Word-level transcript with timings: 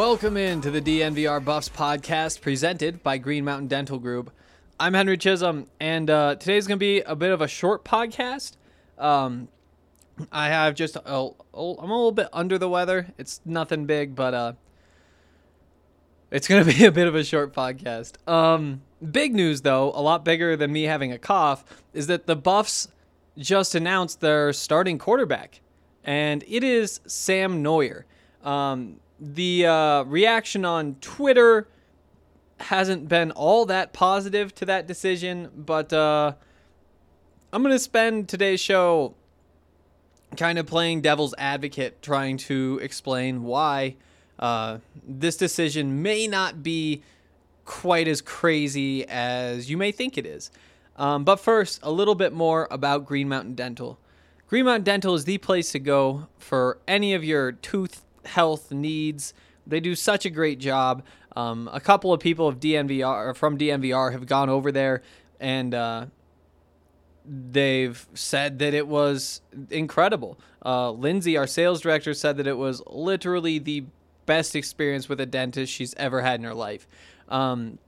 Welcome 0.00 0.38
into 0.38 0.70
the 0.70 0.80
DNVR 0.80 1.44
Buffs 1.44 1.68
podcast 1.68 2.40
presented 2.40 3.02
by 3.02 3.18
Green 3.18 3.44
Mountain 3.44 3.68
Dental 3.68 3.98
Group. 3.98 4.30
I'm 4.80 4.94
Henry 4.94 5.18
Chisholm, 5.18 5.66
and 5.78 6.08
uh, 6.08 6.36
today's 6.36 6.66
going 6.66 6.78
to 6.78 6.80
be 6.80 7.02
a 7.02 7.14
bit 7.14 7.30
of 7.32 7.42
a 7.42 7.46
short 7.46 7.84
podcast. 7.84 8.56
Um, 8.96 9.48
I 10.32 10.48
have 10.48 10.74
just, 10.74 10.96
a, 10.96 11.02
a- 11.06 11.34
I'm 11.54 11.90
a 11.90 11.94
little 11.94 12.12
bit 12.12 12.28
under 12.32 12.56
the 12.56 12.66
weather. 12.66 13.08
It's 13.18 13.42
nothing 13.44 13.84
big, 13.84 14.14
but 14.14 14.32
uh, 14.32 14.52
it's 16.30 16.48
going 16.48 16.64
to 16.66 16.78
be 16.78 16.86
a 16.86 16.90
bit 16.90 17.06
of 17.06 17.14
a 17.14 17.22
short 17.22 17.52
podcast. 17.52 18.26
Um, 18.26 18.80
big 19.06 19.34
news, 19.34 19.60
though, 19.60 19.92
a 19.94 20.00
lot 20.00 20.24
bigger 20.24 20.56
than 20.56 20.72
me 20.72 20.84
having 20.84 21.12
a 21.12 21.18
cough, 21.18 21.62
is 21.92 22.06
that 22.06 22.26
the 22.26 22.36
Buffs 22.36 22.88
just 23.36 23.74
announced 23.74 24.22
their 24.22 24.54
starting 24.54 24.96
quarterback, 24.96 25.60
and 26.02 26.42
it 26.48 26.64
is 26.64 27.02
Sam 27.06 27.62
Noyer. 27.62 28.04
Um, 28.42 28.96
the 29.20 29.66
uh, 29.66 30.02
reaction 30.04 30.64
on 30.64 30.96
Twitter 31.00 31.68
hasn't 32.58 33.08
been 33.08 33.30
all 33.32 33.66
that 33.66 33.92
positive 33.92 34.54
to 34.56 34.64
that 34.66 34.86
decision, 34.86 35.50
but 35.54 35.92
uh, 35.92 36.32
I'm 37.52 37.62
going 37.62 37.74
to 37.74 37.78
spend 37.78 38.28
today's 38.28 38.60
show 38.60 39.14
kind 40.36 40.58
of 40.58 40.66
playing 40.66 41.00
devil's 41.00 41.34
advocate, 41.38 42.02
trying 42.02 42.36
to 42.38 42.78
explain 42.82 43.42
why 43.42 43.96
uh, 44.38 44.78
this 45.06 45.36
decision 45.36 46.02
may 46.02 46.26
not 46.26 46.62
be 46.62 47.02
quite 47.64 48.08
as 48.08 48.20
crazy 48.20 49.06
as 49.08 49.70
you 49.70 49.76
may 49.76 49.92
think 49.92 50.16
it 50.16 50.26
is. 50.26 50.50
Um, 50.96 51.24
but 51.24 51.36
first, 51.36 51.80
a 51.82 51.90
little 51.90 52.14
bit 52.14 52.32
more 52.32 52.68
about 52.70 53.06
Green 53.06 53.28
Mountain 53.28 53.54
Dental. 53.54 53.98
Green 54.48 54.64
Mountain 54.64 54.84
Dental 54.84 55.14
is 55.14 55.24
the 55.24 55.38
place 55.38 55.72
to 55.72 55.78
go 55.78 56.26
for 56.38 56.78
any 56.86 57.14
of 57.14 57.24
your 57.24 57.52
tooth 57.52 58.02
health 58.24 58.72
needs. 58.72 59.34
They 59.66 59.80
do 59.80 59.94
such 59.94 60.24
a 60.26 60.30
great 60.30 60.58
job. 60.58 61.04
Um, 61.36 61.68
a 61.72 61.80
couple 61.80 62.12
of 62.12 62.20
people 62.20 62.48
of 62.48 62.56
from 62.56 63.58
DNVR 63.58 64.12
have 64.12 64.26
gone 64.26 64.48
over 64.48 64.72
there 64.72 65.02
and 65.40 65.74
uh, 65.74 66.06
they've 67.24 68.06
said 68.14 68.58
that 68.58 68.74
it 68.74 68.86
was 68.86 69.40
incredible. 69.70 70.38
Uh, 70.64 70.90
Lindsay, 70.90 71.36
our 71.36 71.46
sales 71.46 71.80
director, 71.80 72.14
said 72.14 72.36
that 72.36 72.46
it 72.46 72.58
was 72.58 72.82
literally 72.86 73.58
the 73.58 73.84
best 74.26 74.54
experience 74.54 75.08
with 75.08 75.20
a 75.20 75.26
dentist 75.26 75.72
she's 75.72 75.94
ever 75.94 76.20
had 76.20 76.40
in 76.40 76.44
her 76.44 76.54
life. 76.54 76.86
Um, 77.28 77.78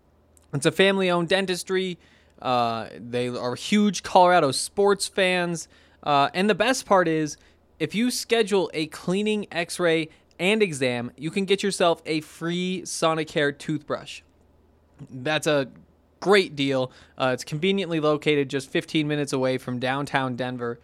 it's 0.55 0.67
a 0.67 0.73
family 0.73 1.11
owned 1.11 1.29
dentistry. 1.29 1.99
Uh, 2.41 2.89
they 2.99 3.29
are 3.29 3.55
huge 3.55 4.03
Colorado 4.03 4.51
sports 4.51 5.07
fans. 5.07 5.69
Uh, 6.03 6.31
and 6.35 6.51
the 6.51 6.55
best 6.55 6.87
part 6.87 7.07
is, 7.07 7.37
if 7.79 7.95
you 7.95 8.11
schedule 8.11 8.71
a 8.75 8.87
cleaning, 8.87 9.47
x 9.53 9.79
ray, 9.79 10.09
and 10.39 10.63
exam, 10.63 11.13
you 11.17 11.31
can 11.31 11.45
get 11.45 11.63
yourself 11.63 12.03
a 12.07 12.21
free 12.21 12.83
Sonicare 12.85 13.57
toothbrush. 13.57 14.23
That's 15.11 15.47
a 15.47 15.69
great 16.21 16.55
deal. 16.55 16.93
Uh, 17.19 17.31
it's 17.35 17.45
conveniently 17.45 18.01
located 18.01 18.49
just 18.49 18.71
15 18.71 19.07
minutes 19.07 19.33
away 19.33 19.59
from 19.59 19.79
downtown 19.79 20.37
Denver 20.37 20.79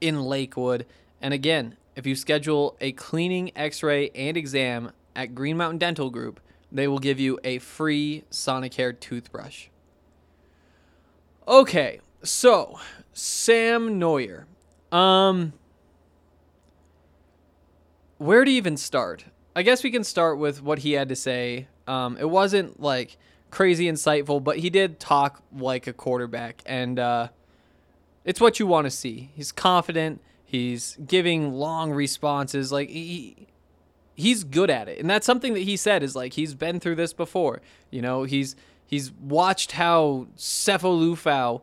in 0.00 0.22
Lakewood. 0.22 0.86
And 1.20 1.32
again, 1.34 1.76
if 1.94 2.06
you 2.06 2.14
schedule 2.14 2.76
a 2.80 2.92
cleaning, 2.92 3.52
x 3.56 3.82
ray, 3.82 4.10
and 4.14 4.36
exam 4.36 4.92
at 5.14 5.34
Green 5.34 5.56
Mountain 5.56 5.78
Dental 5.78 6.10
Group, 6.10 6.40
they 6.70 6.88
will 6.88 6.98
give 6.98 7.20
you 7.20 7.38
a 7.44 7.58
free 7.58 8.24
Sonicare 8.30 8.98
toothbrush. 8.98 9.68
Okay, 11.48 12.00
so 12.22 12.78
Sam 13.12 14.00
Noyer. 14.00 14.44
Um, 14.92 15.52
where 18.18 18.44
to 18.44 18.50
even 18.50 18.76
start? 18.76 19.24
I 19.54 19.62
guess 19.62 19.82
we 19.82 19.90
can 19.90 20.04
start 20.04 20.38
with 20.38 20.62
what 20.62 20.80
he 20.80 20.92
had 20.92 21.08
to 21.08 21.16
say. 21.16 21.68
Um, 21.86 22.16
it 22.18 22.28
wasn't 22.28 22.80
like 22.80 23.16
crazy 23.50 23.86
insightful, 23.86 24.42
but 24.42 24.58
he 24.58 24.70
did 24.70 25.00
talk 25.00 25.42
like 25.56 25.86
a 25.86 25.92
quarterback, 25.92 26.62
and 26.66 26.98
uh, 26.98 27.28
it's 28.24 28.40
what 28.40 28.58
you 28.58 28.66
want 28.66 28.86
to 28.86 28.90
see. 28.90 29.30
He's 29.34 29.52
confident. 29.52 30.20
He's 30.44 30.98
giving 31.06 31.52
long 31.52 31.92
responses. 31.92 32.70
Like 32.70 32.88
he, 32.90 33.46
he's 34.14 34.44
good 34.44 34.70
at 34.70 34.88
it, 34.88 34.98
and 34.98 35.08
that's 35.08 35.26
something 35.26 35.54
that 35.54 35.60
he 35.60 35.76
said 35.76 36.02
is 36.02 36.14
like 36.14 36.34
he's 36.34 36.54
been 36.54 36.80
through 36.80 36.96
this 36.96 37.12
before. 37.12 37.62
You 37.90 38.02
know, 38.02 38.24
he's 38.24 38.56
he's 38.86 39.12
watched 39.12 39.72
how 39.72 40.26
Sefo 40.36 40.98
Liufau 41.00 41.62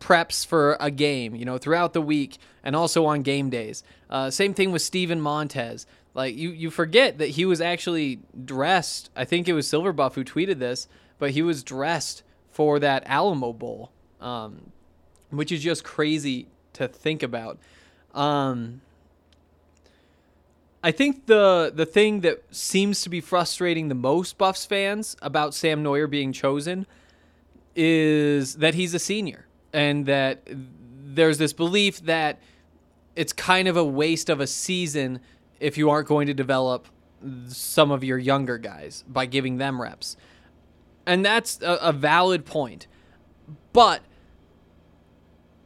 preps 0.00 0.46
for 0.46 0.76
a 0.80 0.90
game, 0.90 1.34
you 1.34 1.44
know, 1.44 1.58
throughout 1.58 1.92
the 1.92 2.02
week 2.02 2.38
and 2.62 2.76
also 2.76 3.06
on 3.06 3.22
game 3.22 3.50
days. 3.50 3.82
Uh, 4.10 4.30
same 4.30 4.54
thing 4.54 4.72
with 4.72 4.82
Steven 4.82 5.20
Montez. 5.20 5.86
Like 6.14 6.36
you, 6.36 6.50
you 6.50 6.70
forget 6.70 7.18
that 7.18 7.30
he 7.30 7.44
was 7.44 7.60
actually 7.60 8.20
dressed. 8.44 9.10
I 9.14 9.24
think 9.24 9.48
it 9.48 9.52
was 9.52 9.66
Silverbuff 9.66 10.14
who 10.14 10.24
tweeted 10.24 10.58
this, 10.58 10.88
but 11.18 11.32
he 11.32 11.42
was 11.42 11.62
dressed 11.62 12.22
for 12.50 12.78
that 12.78 13.02
Alamo 13.06 13.52
Bowl, 13.52 13.90
um, 14.20 14.72
which 15.30 15.52
is 15.52 15.62
just 15.62 15.84
crazy 15.84 16.48
to 16.72 16.88
think 16.88 17.22
about. 17.22 17.58
Um, 18.14 18.80
I 20.82 20.92
think 20.92 21.26
the 21.26 21.72
the 21.74 21.84
thing 21.84 22.20
that 22.20 22.44
seems 22.54 23.02
to 23.02 23.10
be 23.10 23.20
frustrating 23.20 23.88
the 23.88 23.94
most 23.94 24.38
Buffs 24.38 24.64
fans 24.64 25.16
about 25.20 25.52
Sam 25.52 25.82
Noyer 25.82 26.08
being 26.08 26.32
chosen 26.32 26.86
is 27.74 28.54
that 28.56 28.74
he's 28.74 28.94
a 28.94 28.98
senior 28.98 29.45
and 29.72 30.06
that 30.06 30.48
there's 30.48 31.38
this 31.38 31.52
belief 31.52 32.00
that 32.02 32.40
it's 33.14 33.32
kind 33.32 33.68
of 33.68 33.76
a 33.76 33.84
waste 33.84 34.28
of 34.28 34.40
a 34.40 34.46
season 34.46 35.20
if 35.60 35.78
you 35.78 35.88
aren't 35.90 36.08
going 36.08 36.26
to 36.26 36.34
develop 36.34 36.88
some 37.48 37.90
of 37.90 38.04
your 38.04 38.18
younger 38.18 38.58
guys 38.58 39.04
by 39.08 39.26
giving 39.26 39.56
them 39.56 39.80
reps. 39.80 40.16
And 41.06 41.24
that's 41.24 41.60
a, 41.62 41.78
a 41.80 41.92
valid 41.92 42.44
point. 42.44 42.86
But 43.72 44.02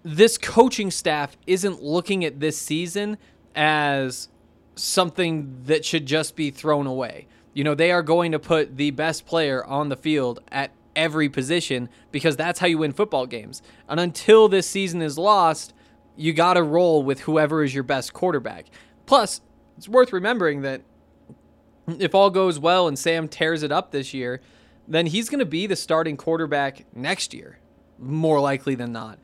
this 0.03 0.39
coaching 0.39 0.91
staff 0.91 1.37
isn't 1.47 1.83
looking 1.83 2.25
at 2.25 2.41
this 2.41 2.57
season 2.59 3.19
as 3.55 4.29
something 4.77 5.63
that 5.65 5.85
should 5.85 6.07
just 6.07 6.37
be 6.37 6.51
thrown 6.51 6.87
away. 6.87 7.27
You 7.53 7.65
know, 7.65 7.75
they 7.75 7.91
are 7.91 8.03
going 8.03 8.33
to 8.33 8.39
put 8.39 8.77
the 8.77 8.93
best 8.93 9.27
player 9.27 9.65
on 9.65 9.89
the 9.89 9.97
field 9.97 10.41
at 10.51 10.71
every 11.01 11.31
position 11.31 11.89
because 12.13 12.37
that's 12.37 12.61
how 12.61 12.67
you 12.67 12.79
win 12.79 12.93
football 12.93 13.27
games. 13.27 13.63
And 13.89 13.99
until 13.99 14.49
this 14.49 14.69
season 14.69 15.01
is 15.01 15.17
lost, 15.17 15.73
you 16.15 16.35
got 16.35 16.55
to 16.55 16.63
roll 16.63 17.03
with 17.03 17.21
whoever 17.21 17.65
is 17.65 17.75
your 17.75 17.83
best 17.83 18.13
quarterback. 18.13 18.67
Plus, 19.07 19.41
it's 19.79 19.89
worth 19.89 20.13
remembering 20.13 20.61
that 20.61 20.83
if 21.99 22.15
all 22.15 22.29
goes 22.29 22.59
well 22.59 22.87
and 22.87 22.99
Sam 22.99 23.27
tears 23.27 23.63
it 23.63 23.73
up 23.73 23.91
this 23.91 24.13
year, 24.13 24.43
then 24.87 25.07
he's 25.07 25.31
going 25.31 25.39
to 25.39 25.47
be 25.47 25.67
the 25.67 25.77
starting 25.77 26.19
quarterback 26.19 26.85
next 26.95 27.33
year, 27.33 27.59
more 27.99 28.41
likely 28.41 28.75
than 28.75 28.93
not, 28.93 29.19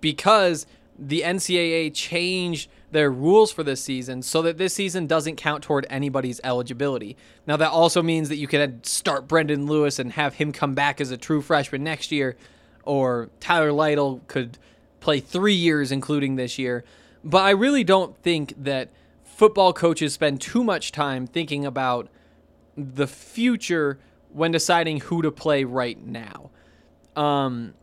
because 0.00 0.66
the 1.00 1.22
NCAA 1.22 1.94
changed 1.94 2.70
their 2.90 3.10
rules 3.10 3.50
for 3.50 3.62
this 3.62 3.82
season 3.82 4.22
so 4.22 4.42
that 4.42 4.58
this 4.58 4.74
season 4.74 5.06
doesn't 5.06 5.36
count 5.36 5.62
toward 5.62 5.86
anybody's 5.88 6.40
eligibility. 6.44 7.16
Now, 7.46 7.56
that 7.56 7.70
also 7.70 8.02
means 8.02 8.28
that 8.28 8.36
you 8.36 8.46
can 8.46 8.84
start 8.84 9.26
Brendan 9.26 9.66
Lewis 9.66 9.98
and 9.98 10.12
have 10.12 10.34
him 10.34 10.52
come 10.52 10.74
back 10.74 11.00
as 11.00 11.10
a 11.10 11.16
true 11.16 11.40
freshman 11.40 11.82
next 11.82 12.12
year, 12.12 12.36
or 12.84 13.30
Tyler 13.40 13.72
Lytle 13.72 14.20
could 14.26 14.58
play 15.00 15.20
three 15.20 15.54
years, 15.54 15.90
including 15.90 16.36
this 16.36 16.58
year. 16.58 16.84
But 17.24 17.44
I 17.44 17.50
really 17.50 17.84
don't 17.84 18.16
think 18.22 18.54
that 18.62 18.90
football 19.24 19.72
coaches 19.72 20.12
spend 20.12 20.40
too 20.40 20.62
much 20.62 20.92
time 20.92 21.26
thinking 21.26 21.64
about 21.64 22.08
the 22.76 23.06
future 23.06 23.98
when 24.32 24.50
deciding 24.50 25.00
who 25.00 25.22
to 25.22 25.30
play 25.30 25.64
right 25.64 26.04
now. 26.04 26.50
Um, 27.16 27.74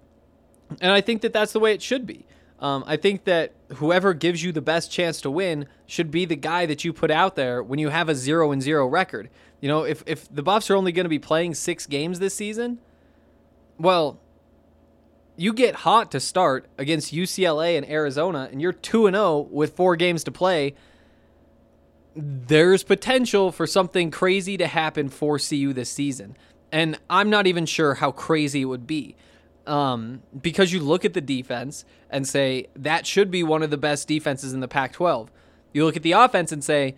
and 0.82 0.92
I 0.92 1.02
think 1.02 1.22
that 1.22 1.34
that's 1.34 1.54
the 1.54 1.60
way 1.60 1.74
it 1.74 1.82
should 1.82 2.06
be. 2.06 2.26
Um, 2.60 2.84
I 2.88 2.98
think 2.98 3.26
that 3.26 3.54
whoever 3.76 4.14
gives 4.14 4.44
you 4.44 4.52
the 4.52 4.62
best 4.62 4.92
chance 4.92 5.22
to 5.22 5.30
win 5.30 5.68
should 5.86 6.10
be 6.10 6.26
the 6.26 6.36
guy 6.36 6.66
that 6.66 6.84
you 6.84 6.92
put 6.92 7.12
out 7.12 7.36
there 7.36 7.62
when 7.62 7.78
you 7.78 7.90
have 7.90 8.10
a 8.10 8.16
zero 8.16 8.52
and 8.52 8.62
zero 8.62 8.88
record. 8.88 9.30
You 9.62 9.68
know, 9.68 9.84
if 9.84 10.04
if 10.08 10.34
the 10.34 10.42
Buffs 10.42 10.70
are 10.70 10.76
only 10.76 10.92
going 10.92 11.06
to 11.06 11.10
be 11.10 11.20
playing 11.20 11.54
six 11.54 11.86
games 11.86 12.20
this 12.20 12.34
season, 12.34 12.80
well, 13.78 14.20
you 15.36 15.54
get 15.54 15.76
hot 15.76 16.12
to 16.12 16.20
start 16.20 16.68
against 16.80 17.14
UCLA 17.14 17.78
and 17.78 17.88
Arizona, 17.88 18.50
and 18.52 18.60
you're 18.60 18.74
two 18.74 19.06
and 19.06 19.16
zero 19.16 19.42
with 19.52 19.76
four 19.76 19.96
games 19.96 20.24
to 20.24 20.32
play. 20.32 20.74
There's 22.16 22.82
potential 22.82 23.52
for 23.52 23.68
something 23.68 24.10
crazy 24.10 24.58
to 24.58 24.66
happen 24.66 25.10
for 25.10 25.38
CU 25.38 25.74
this 25.74 25.92
season, 25.92 26.36
and 26.72 26.98
I'm 27.08 27.30
not 27.30 27.46
even 27.46 27.68
sure 27.68 27.96
how 27.96 28.12
crazy 28.12 28.62
it 28.62 28.66
would 28.66 28.88
be 28.88 29.16
um, 29.68 30.22
because 30.40 30.72
you 30.72 30.80
look 30.80 31.06
at 31.06 31.14
the 31.14 31.22
defense 31.22 31.86
and 32.10 32.28
say 32.28 32.68
that 32.76 33.06
should 33.06 33.30
be 33.30 33.44
one 33.44 33.64
of 33.64 33.70
the 33.70 33.78
best 33.78 34.08
defenses 34.08 34.54
in 34.54 34.60
the 34.60 34.68
Pac 34.68 34.94
12. 34.94 35.32
You 35.74 35.86
look 35.86 35.96
at 35.96 36.04
the 36.04 36.14
offense 36.14 36.52
and 36.52 36.64
say 36.64 36.96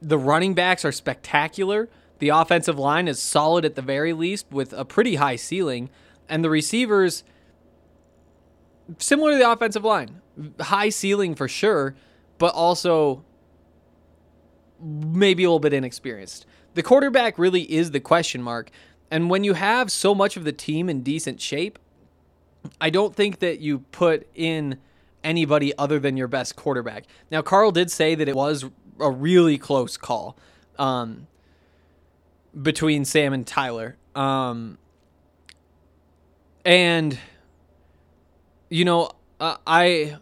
the 0.00 0.18
running 0.18 0.54
backs 0.54 0.84
are 0.84 0.92
spectacular. 0.92 1.88
The 2.18 2.30
offensive 2.30 2.78
line 2.78 3.08
is 3.08 3.20
solid 3.20 3.64
at 3.64 3.74
the 3.74 3.82
very 3.82 4.12
least 4.12 4.46
with 4.50 4.72
a 4.72 4.84
pretty 4.84 5.16
high 5.16 5.36
ceiling. 5.36 5.90
And 6.28 6.44
the 6.44 6.50
receivers, 6.50 7.24
similar 8.98 9.32
to 9.32 9.38
the 9.38 9.50
offensive 9.50 9.84
line, 9.84 10.20
high 10.60 10.90
ceiling 10.90 11.34
for 11.34 11.48
sure, 11.48 11.96
but 12.38 12.54
also 12.54 13.24
maybe 14.80 15.44
a 15.44 15.48
little 15.48 15.60
bit 15.60 15.72
inexperienced. 15.72 16.46
The 16.74 16.82
quarterback 16.82 17.38
really 17.38 17.62
is 17.62 17.90
the 17.90 18.00
question 18.00 18.42
mark. 18.42 18.70
And 19.10 19.28
when 19.28 19.44
you 19.44 19.54
have 19.54 19.90
so 19.90 20.14
much 20.14 20.36
of 20.36 20.44
the 20.44 20.52
team 20.52 20.88
in 20.88 21.02
decent 21.02 21.40
shape, 21.40 21.78
I 22.80 22.90
don't 22.90 23.14
think 23.14 23.40
that 23.40 23.60
you 23.60 23.80
put 23.90 24.28
in 24.34 24.78
anybody 25.24 25.76
other 25.76 25.98
than 25.98 26.16
your 26.16 26.28
best 26.28 26.56
quarterback. 26.56 27.04
Now, 27.30 27.42
Karl 27.42 27.72
did 27.72 27.90
say 27.90 28.14
that 28.14 28.28
it 28.28 28.36
was 28.36 28.64
a 29.00 29.10
really 29.10 29.58
close 29.58 29.96
call 29.96 30.36
um, 30.78 31.26
between 32.60 33.04
Sam 33.04 33.32
and 33.32 33.46
Tyler. 33.46 33.96
Um, 34.14 34.78
and, 36.64 37.18
you 38.68 38.84
know, 38.84 39.10
uh, 39.40 39.56
I. 39.66 40.18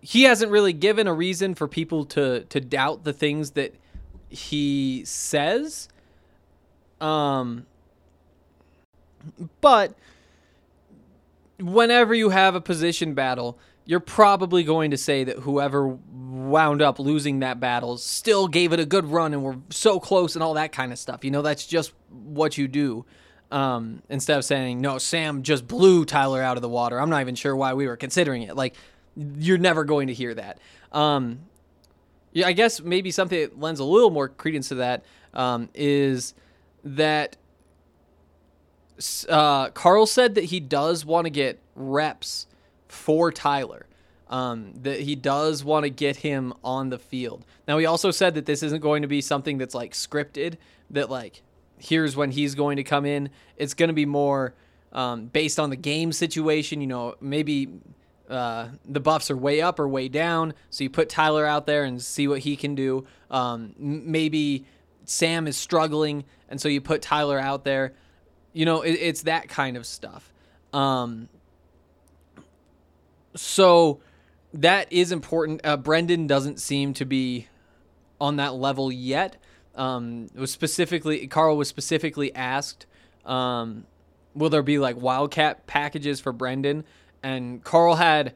He 0.00 0.22
hasn't 0.22 0.52
really 0.52 0.72
given 0.72 1.08
a 1.08 1.12
reason 1.12 1.56
for 1.56 1.66
people 1.66 2.04
to 2.04 2.44
to 2.44 2.60
doubt 2.60 3.02
the 3.02 3.12
things 3.12 3.52
that 3.52 3.74
he 4.28 5.02
says. 5.04 5.88
Um, 7.00 7.66
but 9.60 9.94
whenever 11.58 12.14
you 12.14 12.30
have 12.30 12.54
a 12.54 12.60
position 12.60 13.14
battle, 13.14 13.58
you're 13.84 14.00
probably 14.00 14.62
going 14.62 14.90
to 14.92 14.96
say 14.96 15.24
that 15.24 15.38
whoever 15.40 15.88
wound 15.88 16.82
up 16.82 16.98
losing 16.98 17.40
that 17.40 17.58
battle 17.60 17.96
still 17.98 18.48
gave 18.48 18.72
it 18.72 18.80
a 18.80 18.86
good 18.86 19.06
run 19.06 19.32
and 19.32 19.42
were 19.42 19.56
so 19.70 19.98
close 19.98 20.34
and 20.34 20.42
all 20.42 20.54
that 20.54 20.72
kind 20.72 20.92
of 20.92 20.98
stuff. 20.98 21.24
You 21.24 21.30
know, 21.30 21.42
that's 21.42 21.66
just 21.66 21.92
what 22.10 22.56
you 22.56 22.68
do. 22.68 23.04
Um, 23.50 24.02
instead 24.08 24.38
of 24.38 24.44
saying, 24.44 24.80
no, 24.80 24.96
Sam 24.98 25.42
just 25.42 25.66
blew 25.66 26.04
Tyler 26.06 26.42
out 26.42 26.56
of 26.56 26.62
the 26.62 26.68
water. 26.68 26.98
I'm 26.98 27.10
not 27.10 27.20
even 27.20 27.34
sure 27.34 27.54
why 27.54 27.74
we 27.74 27.86
were 27.86 27.98
considering 27.98 28.42
it. 28.42 28.56
Like, 28.56 28.76
you're 29.14 29.58
never 29.58 29.84
going 29.84 30.06
to 30.06 30.14
hear 30.14 30.34
that. 30.34 30.58
Um, 30.90 31.40
yeah, 32.32 32.46
I 32.46 32.52
guess 32.52 32.80
maybe 32.80 33.10
something 33.10 33.38
that 33.38 33.60
lends 33.60 33.78
a 33.78 33.84
little 33.84 34.10
more 34.10 34.28
credence 34.28 34.68
to 34.68 34.76
that 34.76 35.04
um, 35.34 35.68
is 35.74 36.32
that 36.84 37.36
uh, 39.28 39.70
Karl 39.70 40.06
said 40.06 40.34
that 40.34 40.44
he 40.44 40.60
does 40.60 41.04
want 41.04 41.26
to 41.26 41.30
get 41.30 41.58
reps 41.74 42.46
for 42.88 43.32
Tyler. 43.32 43.86
Um, 44.28 44.72
that 44.82 45.00
he 45.00 45.14
does 45.14 45.62
want 45.62 45.84
to 45.84 45.90
get 45.90 46.16
him 46.16 46.54
on 46.64 46.88
the 46.88 46.98
field. 46.98 47.44
Now 47.68 47.76
he 47.76 47.84
also 47.84 48.10
said 48.10 48.34
that 48.34 48.46
this 48.46 48.62
isn't 48.62 48.80
going 48.80 49.02
to 49.02 49.08
be 49.08 49.20
something 49.20 49.58
that's 49.58 49.74
like 49.74 49.92
scripted. 49.92 50.56
That 50.88 51.10
like 51.10 51.42
here's 51.78 52.16
when 52.16 52.30
he's 52.30 52.54
going 52.54 52.76
to 52.76 52.84
come 52.84 53.04
in. 53.04 53.28
It's 53.58 53.74
going 53.74 53.88
to 53.88 53.94
be 53.94 54.06
more 54.06 54.54
um, 54.92 55.26
based 55.26 55.60
on 55.60 55.68
the 55.68 55.76
game 55.76 56.12
situation. 56.12 56.80
You 56.80 56.86
know, 56.86 57.14
maybe 57.20 57.68
uh, 58.30 58.68
the 58.86 59.00
Buffs 59.00 59.30
are 59.30 59.36
way 59.36 59.60
up 59.60 59.78
or 59.78 59.86
way 59.86 60.08
down, 60.08 60.54
so 60.70 60.82
you 60.84 60.90
put 60.90 61.10
Tyler 61.10 61.44
out 61.44 61.66
there 61.66 61.84
and 61.84 62.00
see 62.00 62.26
what 62.26 62.40
he 62.40 62.56
can 62.56 62.74
do. 62.74 63.06
Um, 63.30 63.74
maybe 63.76 64.64
Sam 65.04 65.46
is 65.46 65.56
struggling, 65.56 66.24
and 66.48 66.58
so 66.58 66.68
you 66.68 66.80
put 66.80 67.02
Tyler 67.02 67.38
out 67.38 67.64
there. 67.64 67.92
You 68.52 68.64
know, 68.66 68.82
it, 68.82 68.92
it's 68.92 69.22
that 69.22 69.48
kind 69.48 69.76
of 69.76 69.86
stuff. 69.86 70.32
Um, 70.72 71.28
so 73.34 74.00
that 74.54 74.92
is 74.92 75.12
important. 75.12 75.60
Uh, 75.64 75.76
Brendan 75.76 76.26
doesn't 76.26 76.60
seem 76.60 76.94
to 76.94 77.04
be 77.04 77.48
on 78.20 78.36
that 78.36 78.54
level 78.54 78.92
yet. 78.92 79.36
Um, 79.74 80.28
was 80.34 80.50
specifically 80.50 81.26
Karl 81.26 81.56
was 81.56 81.68
specifically 81.68 82.34
asked, 82.34 82.86
um, 83.24 83.84
will 84.34 84.50
there 84.50 84.62
be 84.62 84.78
like 84.78 84.96
wildcat 84.96 85.66
packages 85.66 86.20
for 86.20 86.32
Brendan? 86.32 86.84
And 87.22 87.64
Karl 87.64 87.94
had 87.94 88.34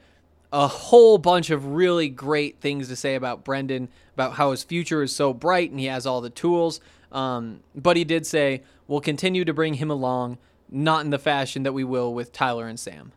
a 0.52 0.66
whole 0.66 1.18
bunch 1.18 1.50
of 1.50 1.66
really 1.66 2.08
great 2.08 2.60
things 2.60 2.88
to 2.88 2.96
say 2.96 3.14
about 3.14 3.44
Brendan, 3.44 3.88
about 4.14 4.34
how 4.34 4.52
his 4.52 4.62
future 4.62 5.02
is 5.02 5.14
so 5.14 5.34
bright 5.34 5.70
and 5.70 5.78
he 5.78 5.86
has 5.86 6.06
all 6.06 6.20
the 6.20 6.30
tools. 6.30 6.80
Um, 7.12 7.60
but 7.74 7.96
he 7.96 8.04
did 8.04 8.26
say, 8.26 8.62
we'll 8.86 9.00
continue 9.00 9.44
to 9.44 9.54
bring 9.54 9.74
him 9.74 9.90
along, 9.90 10.38
not 10.70 11.04
in 11.04 11.10
the 11.10 11.18
fashion 11.18 11.62
that 11.62 11.72
we 11.72 11.84
will 11.84 12.12
with 12.12 12.32
Tyler 12.32 12.66
and 12.66 12.78
Sam. 12.78 13.12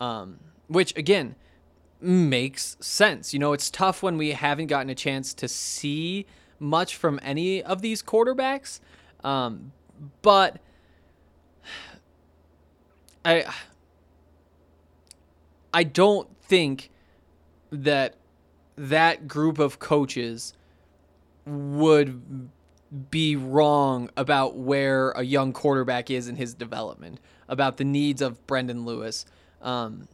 Um, 0.00 0.40
which, 0.68 0.96
again, 0.96 1.36
makes 2.00 2.76
sense. 2.80 3.32
You 3.32 3.38
know, 3.38 3.52
it's 3.52 3.70
tough 3.70 4.02
when 4.02 4.16
we 4.18 4.32
haven't 4.32 4.66
gotten 4.66 4.90
a 4.90 4.94
chance 4.94 5.32
to 5.34 5.48
see 5.48 6.26
much 6.58 6.96
from 6.96 7.20
any 7.22 7.62
of 7.62 7.82
these 7.82 8.02
quarterbacks. 8.02 8.80
Um, 9.24 9.72
but 10.22 10.58
I 13.24 13.44
I 15.72 15.84
don't 15.84 16.28
think 16.40 16.90
that 17.70 18.14
that 18.76 19.28
group 19.28 19.58
of 19.58 19.78
coaches 19.78 20.54
would 21.44 22.48
be 23.10 23.36
wrong 23.36 24.10
about 24.16 24.56
where 24.56 25.10
a 25.12 25.22
young 25.22 25.52
quarterback 25.52 26.10
is 26.10 26.28
in 26.28 26.36
his 26.36 26.54
development, 26.54 27.20
about 27.48 27.76
the 27.76 27.84
needs 27.84 28.22
of 28.22 28.46
Brendan 28.46 28.84
Lewis. 28.84 29.26
Um, 29.62 30.08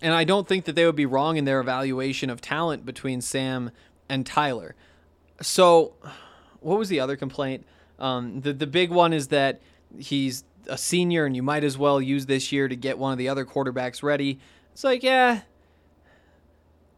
and 0.00 0.14
I 0.14 0.24
don't 0.24 0.46
think 0.46 0.64
that 0.66 0.74
they 0.74 0.86
would 0.86 0.96
be 0.96 1.06
wrong 1.06 1.36
in 1.36 1.44
their 1.44 1.60
evaluation 1.60 2.30
of 2.30 2.40
talent 2.40 2.86
between 2.86 3.20
Sam 3.20 3.70
and 4.08 4.24
Tyler. 4.24 4.74
So, 5.40 5.94
what 6.60 6.78
was 6.78 6.88
the 6.88 7.00
other 7.00 7.16
complaint? 7.16 7.66
Um, 7.98 8.40
the 8.40 8.52
the 8.52 8.66
big 8.66 8.90
one 8.90 9.12
is 9.12 9.28
that 9.28 9.60
he's 9.98 10.44
a 10.68 10.78
senior 10.78 11.24
and 11.24 11.34
you 11.34 11.42
might 11.42 11.64
as 11.64 11.76
well 11.76 12.00
use 12.00 12.26
this 12.26 12.52
year 12.52 12.68
to 12.68 12.76
get 12.76 12.98
one 12.98 13.12
of 13.12 13.18
the 13.18 13.28
other 13.28 13.44
quarterbacks 13.44 14.02
ready. 14.02 14.38
It's 14.72 14.84
like, 14.84 15.02
yeah, 15.02 15.40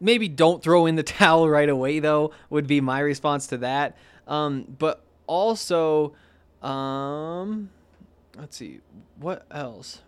maybe 0.00 0.28
don't 0.28 0.62
throw 0.62 0.86
in 0.86 0.96
the 0.96 1.02
towel 1.02 1.48
right 1.48 1.68
away 1.68 1.98
though 1.98 2.32
would 2.50 2.66
be 2.66 2.80
my 2.80 3.00
response 3.00 3.46
to 3.48 3.58
that. 3.58 3.96
Um, 4.26 4.76
but 4.78 5.02
also, 5.26 6.14
um, 6.62 7.70
let's 8.36 8.56
see, 8.56 8.80
what 9.18 9.46
else? 9.50 10.02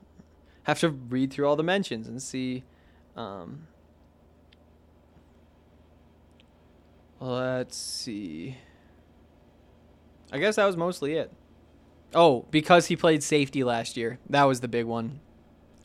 Have 0.65 0.81
to 0.81 0.91
read 0.91 1.33
through 1.33 1.47
all 1.47 1.57
the 1.57 1.63
mentions 1.63 2.09
and 2.09 2.21
see. 2.21 2.65
Um, 3.17 3.67
let's 7.21 7.77
see. 7.77 8.57
I 10.33 10.39
guess 10.39 10.57
that 10.57 10.67
was 10.67 10.77
mostly 10.77 11.15
it. 11.15 11.33
Oh, 12.15 12.47
because 12.51 12.87
he 12.87 12.97
played 12.97 13.23
safety 13.23 13.63
last 13.63 13.97
year. 13.97 14.19
That 14.29 14.45
was 14.45 14.61
the 14.61 14.69
big 14.69 14.87
one. 14.87 15.21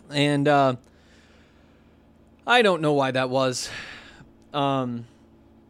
And 0.09 0.47
uh, 0.47 0.75
I 2.45 2.61
don't 2.61 2.81
know 2.81 2.93
why 2.93 3.11
that 3.11 3.29
was. 3.29 3.69
Um, 4.53 5.05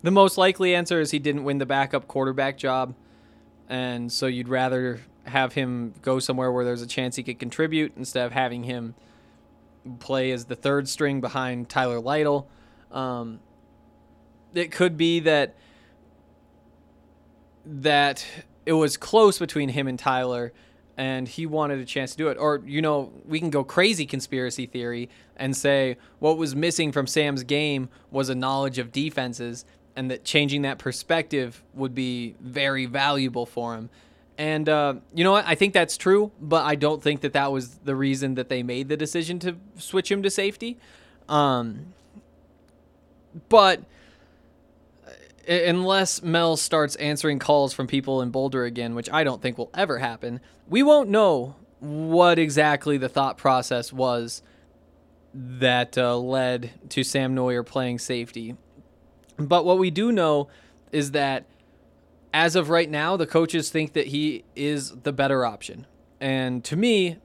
the 0.04 0.12
most 0.12 0.38
likely 0.38 0.74
answer 0.76 1.00
is 1.00 1.12
he 1.12 1.20
didn't 1.20 1.44
win 1.44 1.58
the 1.58 1.66
backup 1.66 2.08
quarterback 2.08 2.58
job. 2.58 2.96
And 3.70 4.12
so 4.12 4.28
you'd 4.28 4.50
rather 4.50 5.02
have 5.26 5.54
him 5.54 5.94
go 6.02 6.20
somewhere 6.20 6.52
where 6.52 6.66
there's 6.66 6.82
a 6.82 6.88
chance 6.88 7.16
he 7.16 7.24
could 7.24 7.40
contribute 7.40 7.94
instead 7.96 8.26
of 8.26 8.32
having 8.32 8.64
him 8.64 8.96
play 10.00 10.32
as 10.32 10.46
the 10.46 10.56
third 10.56 10.88
string 10.90 11.22
behind 11.22 11.70
Tyler 11.70 12.00
Lytle. 12.00 12.48
Um, 12.92 13.40
it 14.54 14.72
could 14.72 14.98
be 14.98 15.22
that 15.22 15.56
that 17.66 18.26
it 18.66 18.74
was 18.74 18.98
close 18.98 19.38
between 19.38 19.70
him 19.70 19.88
and 19.88 19.98
Tyler 19.98 20.52
and 20.98 21.28
he 21.28 21.46
wanted 21.46 21.80
a 21.80 21.86
chance 21.86 22.12
to 22.12 22.18
do 22.18 22.28
it. 22.28 22.38
Or, 22.38 22.62
you 22.66 22.82
know, 22.82 23.12
we 23.26 23.40
can 23.40 23.50
go 23.50 23.64
crazy 23.64 24.06
conspiracy 24.06 24.66
theory 24.66 25.10
and 25.36 25.56
say 25.56 25.98
what 26.20 26.38
was 26.38 26.56
missing 26.56 26.92
from 26.92 27.08
Sam's 27.08 27.44
game 27.44 27.90
was 28.10 28.30
a 28.30 28.36
knowledge 28.36 28.78
of 28.78 28.92
defenses 28.92 29.66
and 29.96 30.12
that 30.12 30.24
changing 30.24 30.64
that 30.64 30.78
perspective 30.78 31.64
would 31.74 31.94
be 31.94 32.36
very 32.40 32.86
valuable 32.86 33.46
for 33.46 33.76
him. 33.76 33.90
And 34.38 34.68
uh, 34.68 34.96
you 35.14 35.24
know 35.24 35.34
what? 35.34 35.46
I 35.46 35.56
think 35.56 35.74
that's 35.74 35.98
true, 35.98 36.32
but 36.40 36.66
I 36.66 36.76
don't 36.76 37.04
think 37.04 37.22
that 37.22 37.34
that 37.34 37.52
was 37.52 37.76
the 37.80 37.96
reason 37.96 38.36
that 38.36 38.50
they 38.50 38.64
made 38.64 38.90
the 38.90 38.98
decision 38.98 39.40
to 39.40 39.56
switch 39.78 40.12
him 40.12 40.24
to 40.24 40.30
safety. 40.30 40.78
Um, 41.30 41.94
but 43.50 43.84
uh, 45.08 45.12
unless 45.54 46.24
Mel 46.24 46.58
starts 46.58 46.96
answering 46.96 47.40
calls 47.40 47.74
from 47.74 47.88
people 47.88 48.22
in 48.22 48.32
Boulder 48.32 48.66
again, 48.66 48.96
which 48.96 49.10
I 49.12 49.24
don't 49.24 49.42
think 49.42 49.58
will 49.58 49.70
ever 49.74 50.00
happen, 50.00 50.40
we 50.68 50.82
won't 50.82 51.10
know 51.10 51.56
what 51.80 52.40
exactly 52.40 52.98
the 52.98 53.10
thought 53.10 53.38
process 53.38 53.92
was 53.92 54.42
that 55.34 55.98
uh, 55.98 56.18
led 56.18 56.72
to 56.90 57.04
Sam 57.04 57.36
Noyer 57.36 57.66
playing 57.66 58.00
safety. 58.00 58.56
But 59.38 59.66
what 59.66 59.78
we 59.78 59.92
do 59.92 60.12
know 60.12 60.48
is 60.92 61.12
that 61.12 61.46
as 62.34 62.56
of 62.56 62.70
right 62.70 62.90
now, 62.90 63.18
the 63.18 63.28
coaches 63.28 63.70
think 63.70 63.94
that 63.94 64.08
he 64.08 64.44
is 64.56 64.92
the 64.92 65.12
better 65.12 65.46
option. 65.46 65.86
And 66.20 66.64
to 66.66 66.76
me, 66.76 67.18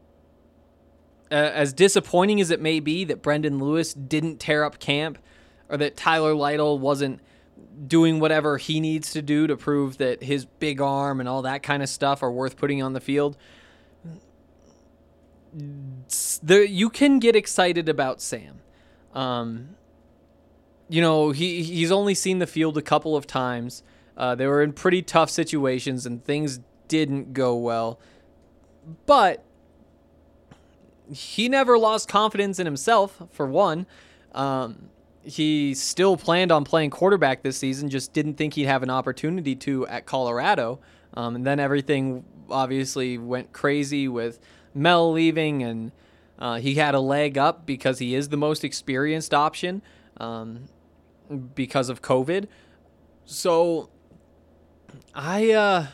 as 1.31 1.73
disappointing 1.73 2.41
as 2.41 2.51
it 2.51 2.61
may 2.61 2.81
be 2.81 3.05
that 3.05 3.23
Brendan 3.23 3.59
Lewis 3.59 3.93
didn't 3.93 4.39
tear 4.39 4.65
up 4.65 4.79
camp 4.79 5.19
or 5.69 5.77
that 5.77 5.97
Tyler 5.97 6.35
Lytle 6.35 6.79
wasn't 6.79 7.21
doing 7.87 8.21
whatever 8.21 8.59
he 8.59 8.81
needs 8.81 9.13
to 9.13 9.23
do 9.23 9.47
to 9.47 9.57
prove 9.57 9.99
that 9.99 10.23
his 10.23 10.45
big 10.45 10.81
arm 10.81 11.21
and 11.21 11.29
all 11.29 11.43
that 11.43 11.63
kind 11.63 11.83
of 11.83 11.89
stuff 11.89 12.23
are 12.23 12.31
worth 12.31 12.57
putting 12.57 12.83
on 12.83 12.93
the 12.93 13.01
field. 13.01 13.37
There, 16.43 16.65
you 16.65 16.91
can 16.91 17.19
get 17.19 17.37
excited 17.37 17.89
about 17.89 18.21
Sam. 18.21 18.61
Um, 19.15 19.77
you 20.88 21.00
know, 21.00 21.31
he 21.31 21.62
he's 21.62 21.90
only 21.90 22.14
seen 22.14 22.38
the 22.38 22.47
field 22.47 22.78
a 22.78 22.83
couple 22.83 23.16
of 23.16 23.26
times. 23.26 23.83
Uh, 24.16 24.35
they 24.35 24.47
were 24.47 24.62
in 24.62 24.73
pretty 24.73 25.02
tough 25.02 25.31
situations 25.31 26.07
and 26.07 26.25
things 26.25 26.61
didn't 26.88 27.33
go 27.33 27.55
well. 27.55 27.99
But 29.05 29.45
he 31.12 31.49
never 31.49 31.78
lost 31.78 32.09
confidence 32.09 32.59
in 32.59 32.66
himself, 32.66 33.23
for 33.31 33.47
one. 33.47 33.87
Um, 34.33 34.90
he 35.23 35.75
still 35.75 36.16
planned 36.16 36.52
on 36.52 36.64
playing 36.64 36.90
quarterback 36.90 37.43
this 37.43 37.57
season, 37.57 37.88
just 37.88 38.12
didn't 38.12 38.35
think 38.35 38.55
he'd 38.55 38.64
have 38.64 38.83
an 38.83 38.90
opportunity 38.90 39.57
to 39.57 39.87
at 39.88 40.07
Colorado. 40.07 40.78
Um, 41.14 41.35
and 41.37 41.47
then 41.47 41.59
everything 41.59 42.25
obviously 42.49 43.19
went 43.19 43.52
crazy 43.52 44.07
with 44.07 44.38
Mel 44.75 45.11
leaving, 45.12 45.62
and 45.62 45.90
uh, 46.38 46.57
he 46.57 46.75
had 46.75 46.95
a 46.95 47.00
leg 47.00 47.37
up 47.38 47.66
because 47.66 47.99
he 47.99 48.14
is 48.14 48.28
the 48.28 48.37
most 48.37 48.62
experienced 48.62 49.35
option 49.35 49.83
um, 50.19 50.66
because 51.54 51.88
of 51.88 52.02
COVID. 52.02 52.47
So 53.25 53.90
I 55.14 55.50
uh, 55.52 55.87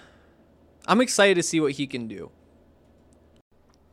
I'm 0.86 1.00
excited 1.00 1.34
to 1.36 1.42
see 1.42 1.60
what 1.60 1.72
he 1.72 1.86
can 1.86 2.08
do. 2.08 2.30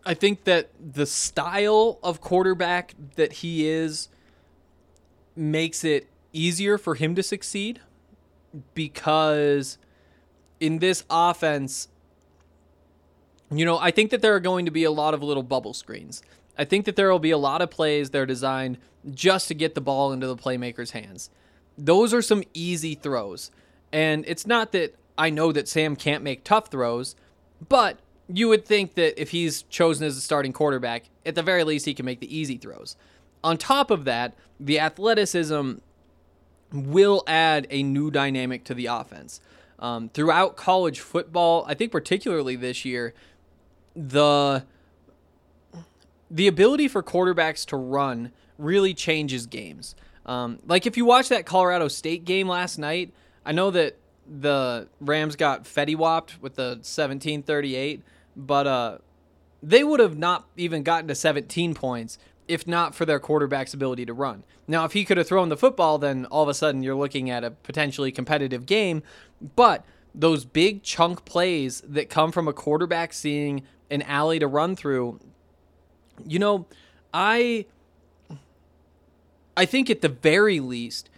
I 0.05 0.13
think 0.13 0.45
that 0.45 0.69
the 0.79 1.05
style 1.05 1.99
of 2.01 2.21
quarterback 2.21 2.95
that 3.15 3.33
he 3.33 3.67
is 3.67 4.09
makes 5.35 5.83
it 5.83 6.09
easier 6.33 6.77
for 6.77 6.95
him 6.95 7.15
to 7.15 7.23
succeed 7.23 7.81
because 8.73 9.77
in 10.59 10.79
this 10.79 11.03
offense, 11.09 11.89
you 13.51 13.65
know, 13.65 13.77
I 13.77 13.91
think 13.91 14.11
that 14.11 14.21
there 14.21 14.35
are 14.35 14.39
going 14.39 14.65
to 14.65 14.71
be 14.71 14.83
a 14.83 14.91
lot 14.91 15.13
of 15.13 15.23
little 15.23 15.43
bubble 15.43 15.73
screens. 15.73 16.21
I 16.59 16.65
think 16.65 16.83
that 16.85 16.97
there 16.97 17.09
will 17.09 17.19
be 17.19 17.31
a 17.31 17.37
lot 17.37 17.61
of 17.61 17.71
plays 17.71 18.09
that 18.09 18.19
are 18.19 18.25
designed 18.25 18.77
just 19.09 19.47
to 19.47 19.53
get 19.53 19.75
the 19.75 19.81
ball 19.81 20.11
into 20.11 20.27
the 20.27 20.35
playmaker's 20.35 20.91
hands. 20.91 21.29
Those 21.77 22.13
are 22.13 22.21
some 22.21 22.43
easy 22.53 22.95
throws. 22.95 23.49
And 23.93 24.25
it's 24.27 24.45
not 24.45 24.73
that 24.73 24.93
I 25.17 25.29
know 25.29 25.53
that 25.53 25.69
Sam 25.69 25.95
can't 25.95 26.21
make 26.21 26.43
tough 26.43 26.67
throws, 26.67 27.15
but 27.69 27.97
you 28.27 28.49
would 28.49 28.65
think 28.65 28.95
that 28.95 29.19
if 29.19 29.31
he's 29.31 29.63
chosen 29.63 30.05
as 30.05 30.17
a 30.17 30.21
starting 30.21 30.51
quarterback, 30.51 31.05
at 31.25 31.35
the 31.35 31.41
very 31.41 31.63
least, 31.63 31.85
he 31.85 31.93
can 31.93 32.05
make 32.05 32.19
the 32.19 32.37
easy 32.37 32.57
throws. 32.57 32.97
On 33.41 33.57
top 33.57 33.89
of 33.89 34.03
that, 34.03 34.33
the 34.59 34.81
athleticism 34.81 35.75
will 36.73 37.23
add 37.25 37.67
a 37.69 37.83
new 37.83 38.11
dynamic 38.11 38.65
to 38.65 38.73
the 38.73 38.87
offense. 38.87 39.39
Um, 39.79 40.09
throughout 40.09 40.57
college 40.57 40.99
football, 40.99 41.63
I 41.69 41.73
think 41.73 41.93
particularly 41.93 42.57
this 42.57 42.83
year, 42.83 43.13
the 43.95 44.65
the 46.29 46.47
ability 46.47 46.87
for 46.87 47.01
quarterbacks 47.01 47.65
to 47.67 47.77
run 47.77 48.31
really 48.57 48.93
changes 48.93 49.45
games. 49.45 49.95
Um, 50.25 50.59
like 50.65 50.85
if 50.85 50.97
you 50.97 51.05
watch 51.05 51.29
that 51.29 51.45
Colorado 51.45 51.87
State 51.87 52.25
game 52.25 52.47
last 52.47 52.77
night, 52.77 53.13
I 53.45 53.51
know 53.51 53.71
that 53.71 53.97
the 54.27 54.87
Rams 55.01 55.35
got 55.35 55.63
Fetty 55.63 55.95
Wapped 55.95 56.41
with 56.41 56.55
the 56.55 56.77
1738, 56.81 58.03
but 58.35 58.67
uh, 58.67 58.97
they 59.63 59.83
would 59.83 59.99
have 59.99 60.17
not 60.17 60.47
even 60.55 60.83
gotten 60.83 61.07
to 61.07 61.15
17 61.15 61.73
points 61.73 62.17
if 62.47 62.65
not 62.65 62.95
for 62.95 63.05
their 63.05 63.19
quarterback's 63.19 63.75
ability 63.75 64.05
to 64.07 64.13
run. 64.13 64.43
Now, 64.67 64.83
if 64.83 64.93
he 64.93 65.05
could 65.05 65.17
have 65.17 65.27
thrown 65.27 65.49
the 65.49 65.57
football, 65.57 65.99
then 65.99 66.25
all 66.25 66.41
of 66.41 66.49
a 66.49 66.53
sudden 66.53 66.81
you're 66.81 66.95
looking 66.95 67.29
at 67.29 67.43
a 67.43 67.51
potentially 67.51 68.11
competitive 68.11 68.65
game. 68.65 69.03
But 69.55 69.85
those 70.15 70.45
big 70.45 70.81
chunk 70.81 71.25
plays 71.25 71.81
that 71.81 72.09
come 72.09 72.31
from 72.31 72.47
a 72.47 72.53
quarterback 72.53 73.13
seeing 73.13 73.61
an 73.91 74.01
alley 74.01 74.39
to 74.39 74.47
run 74.47 74.75
through, 74.75 75.19
you 76.25 76.39
know, 76.39 76.65
I 77.13 77.65
I 79.55 79.65
think 79.65 79.89
at 79.89 80.01
the 80.01 80.09
very 80.09 80.59
least 80.59 81.09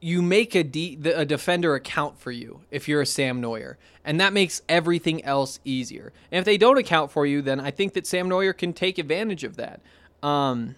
you 0.00 0.20
make 0.20 0.54
a, 0.54 0.62
de- 0.62 0.98
a 1.14 1.24
defender 1.24 1.74
account 1.74 2.18
for 2.18 2.30
you 2.30 2.60
if 2.70 2.86
you're 2.86 3.00
a 3.00 3.06
Sam 3.06 3.40
Noyer, 3.40 3.76
and 4.04 4.20
that 4.20 4.32
makes 4.32 4.62
everything 4.68 5.24
else 5.24 5.58
easier. 5.64 6.12
And 6.30 6.38
if 6.38 6.44
they 6.44 6.58
don't 6.58 6.78
account 6.78 7.10
for 7.10 7.24
you, 7.24 7.42
then 7.42 7.60
I 7.60 7.70
think 7.70 7.94
that 7.94 8.06
Sam 8.06 8.28
Noyer 8.28 8.56
can 8.56 8.72
take 8.72 8.98
advantage 8.98 9.42
of 9.42 9.56
that. 9.56 9.80
Um, 10.22 10.76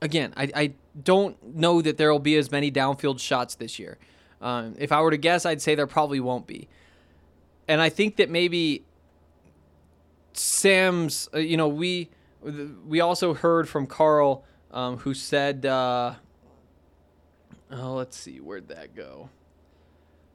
again, 0.00 0.32
I, 0.36 0.50
I 0.54 0.72
don't 1.02 1.56
know 1.56 1.82
that 1.82 1.96
there 1.98 2.12
will 2.12 2.18
be 2.18 2.36
as 2.36 2.50
many 2.50 2.70
downfield 2.70 3.20
shots 3.20 3.54
this 3.56 3.78
year. 3.78 3.98
Um, 4.40 4.74
if 4.78 4.92
I 4.92 5.00
were 5.00 5.10
to 5.10 5.16
guess, 5.16 5.44
I'd 5.44 5.62
say 5.62 5.74
there 5.74 5.86
probably 5.86 6.20
won't 6.20 6.46
be. 6.46 6.68
And 7.68 7.80
I 7.80 7.88
think 7.88 8.16
that 8.16 8.30
maybe 8.30 8.84
Sam's, 10.34 11.28
uh, 11.34 11.38
you 11.38 11.56
know, 11.56 11.68
we 11.68 12.10
we 12.86 13.00
also 13.00 13.34
heard 13.34 13.68
from 13.68 13.86
Karl, 13.86 14.44
um, 14.70 14.98
who 14.98 15.14
said, 15.14 15.66
uh, 15.66 16.14
oh, 17.70 17.94
let's 17.94 18.16
see, 18.16 18.38
where'd 18.38 18.68
that 18.68 18.94
go? 18.94 19.30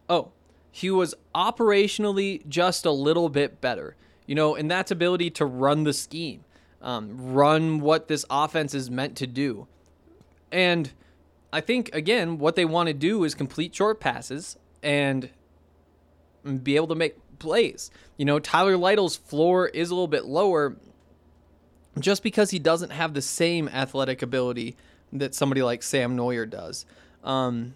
Oh, 0.10 0.32
he 0.72 0.89
was 0.89 1.15
operationally 1.34 2.48
just 2.48 2.86
a 2.86 2.91
little 2.91 3.30
bit 3.30 3.62
better, 3.62 3.96
you 4.25 4.36
know, 4.36 4.56
and 4.56 4.70
that's 4.70 4.91
ability 4.91 5.30
to 5.32 5.46
run 5.46 5.84
the 5.84 5.94
scheme 5.94 6.44
um, 6.82 7.34
run 7.34 7.80
what 7.80 8.08
this 8.08 8.25
offense 8.30 8.74
is 8.74 8.89
meant 8.89 9.15
to 9.18 9.27
do. 9.27 9.68
And 10.51 10.91
I 11.53 11.62
think, 11.62 11.94
again, 11.94 12.38
what 12.38 12.56
they 12.56 12.65
want 12.65 12.88
to 12.88 12.94
do 12.94 13.24
is 13.24 13.36
complete 13.36 13.75
short 13.75 14.00
passes 14.00 14.58
and 14.82 15.30
be 16.63 16.75
able 16.75 16.88
to 16.88 16.96
make 16.96 17.15
plays. 17.39 17.91
You 18.18 18.25
know, 18.25 18.39
Tyler 18.39 18.77
Lytle's 18.77 19.15
floor 19.15 19.68
is 19.68 19.89
a 19.89 19.96
little 19.96 20.08
bit 20.08 20.25
lower 20.25 20.75
just 22.00 22.24
because 22.24 22.51
he 22.51 22.60
doesn't 22.60 22.91
have 22.91 23.13
the 23.13 23.21
same 23.21 23.67
athletic 23.67 24.21
ability 24.21 24.75
that 25.13 25.36
somebody 25.36 25.62
like 25.62 25.83
Sam 25.83 26.15
Noyer 26.15 26.50
does. 26.50 26.86
Um, 27.24 27.74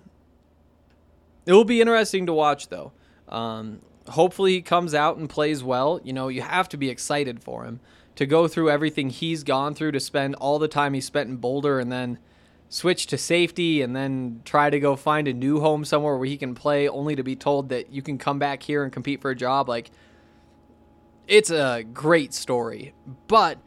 it 1.46 1.54
will 1.54 1.66
be 1.66 1.82
interesting 1.82 2.26
to 2.26 2.34
watch, 2.34 2.70
though. 2.70 2.92
Um, 3.30 3.82
hopefully, 4.08 4.54
he 4.54 4.62
comes 4.62 4.94
out 4.94 5.18
and 5.18 5.30
plays 5.30 5.64
well. 5.64 6.00
You 6.04 6.14
know, 6.14 6.28
you 6.28 6.42
have 6.42 6.70
to 6.70 6.78
be 6.78 6.90
excited 6.90 7.44
for 7.44 7.66
him 7.66 7.80
to 8.16 8.26
go 8.26 8.48
through 8.48 8.70
everything 8.70 9.10
he's 9.10 9.44
gone 9.44 9.76
through 9.76 9.92
to 9.92 10.00
spend 10.00 10.36
all 10.36 10.58
the 10.58 10.68
time 10.68 10.94
he 10.94 11.02
spent 11.02 11.30
in 11.30 11.38
Boulder 11.38 11.80
and 11.80 11.92
then 11.92 12.18
switch 12.70 13.08
to 13.08 13.18
safety 13.18 13.82
and 13.82 13.96
then 13.96 14.42
try 14.44 14.70
to 14.70 14.80
go 14.80 14.96
find 14.96 15.28
a 15.28 15.34
new 15.34 15.60
home 15.60 15.86
somewhere 15.86 16.18
where 16.18 16.28
he 16.28 16.38
can 16.38 16.56
play 16.56 16.88
only 16.88 17.16
to 17.16 17.24
be 17.24 17.36
told 17.36 17.70
that 17.70 17.92
you 17.92 18.02
can 18.02 18.18
come 18.18 18.40
back 18.40 18.64
here 18.64 18.84
and 18.84 18.92
compete 18.92 19.22
for 19.22 19.30
a 19.32 19.36
job 19.36 19.70
like 19.70 19.92
it's 21.28 21.52
a 21.52 21.84
great 21.94 22.34
story 22.34 22.94
but 23.28 23.60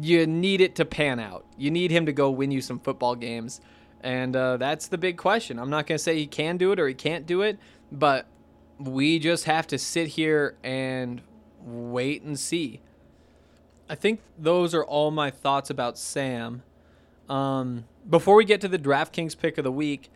you 0.00 0.26
need 0.26 0.60
it 0.60 0.74
to 0.76 0.84
pan 0.84 1.20
out. 1.20 1.44
You 1.56 1.70
need 1.70 1.90
him 1.90 2.06
to 2.06 2.12
go 2.12 2.30
win 2.30 2.50
you 2.50 2.60
some 2.60 2.78
football 2.78 3.14
games. 3.14 3.60
And 4.02 4.36
uh, 4.36 4.56
that's 4.58 4.88
the 4.88 4.98
big 4.98 5.16
question. 5.16 5.58
I'm 5.58 5.70
not 5.70 5.86
going 5.86 5.96
to 5.96 6.02
say 6.02 6.16
he 6.16 6.26
can 6.26 6.56
do 6.56 6.72
it 6.72 6.78
or 6.78 6.86
he 6.86 6.94
can't 6.94 7.26
do 7.26 7.42
it 7.42 7.58
but 7.90 8.26
we 8.78 9.18
just 9.18 9.44
have 9.44 9.66
to 9.68 9.78
sit 9.78 10.08
here 10.08 10.56
and 10.62 11.22
wait 11.60 12.22
and 12.22 12.38
see. 12.38 12.80
I 13.88 13.94
think 13.94 14.20
those 14.36 14.74
are 14.74 14.84
all 14.84 15.10
my 15.10 15.30
thoughts 15.30 15.70
about 15.70 15.96
Sam. 15.96 16.62
Um, 17.28 17.84
before 18.08 18.34
we 18.36 18.44
get 18.44 18.60
to 18.62 18.68
the 18.68 18.78
DraftKings 18.78 19.38
pick 19.38 19.58
of 19.58 19.64
the 19.64 19.72
week, 19.72 20.10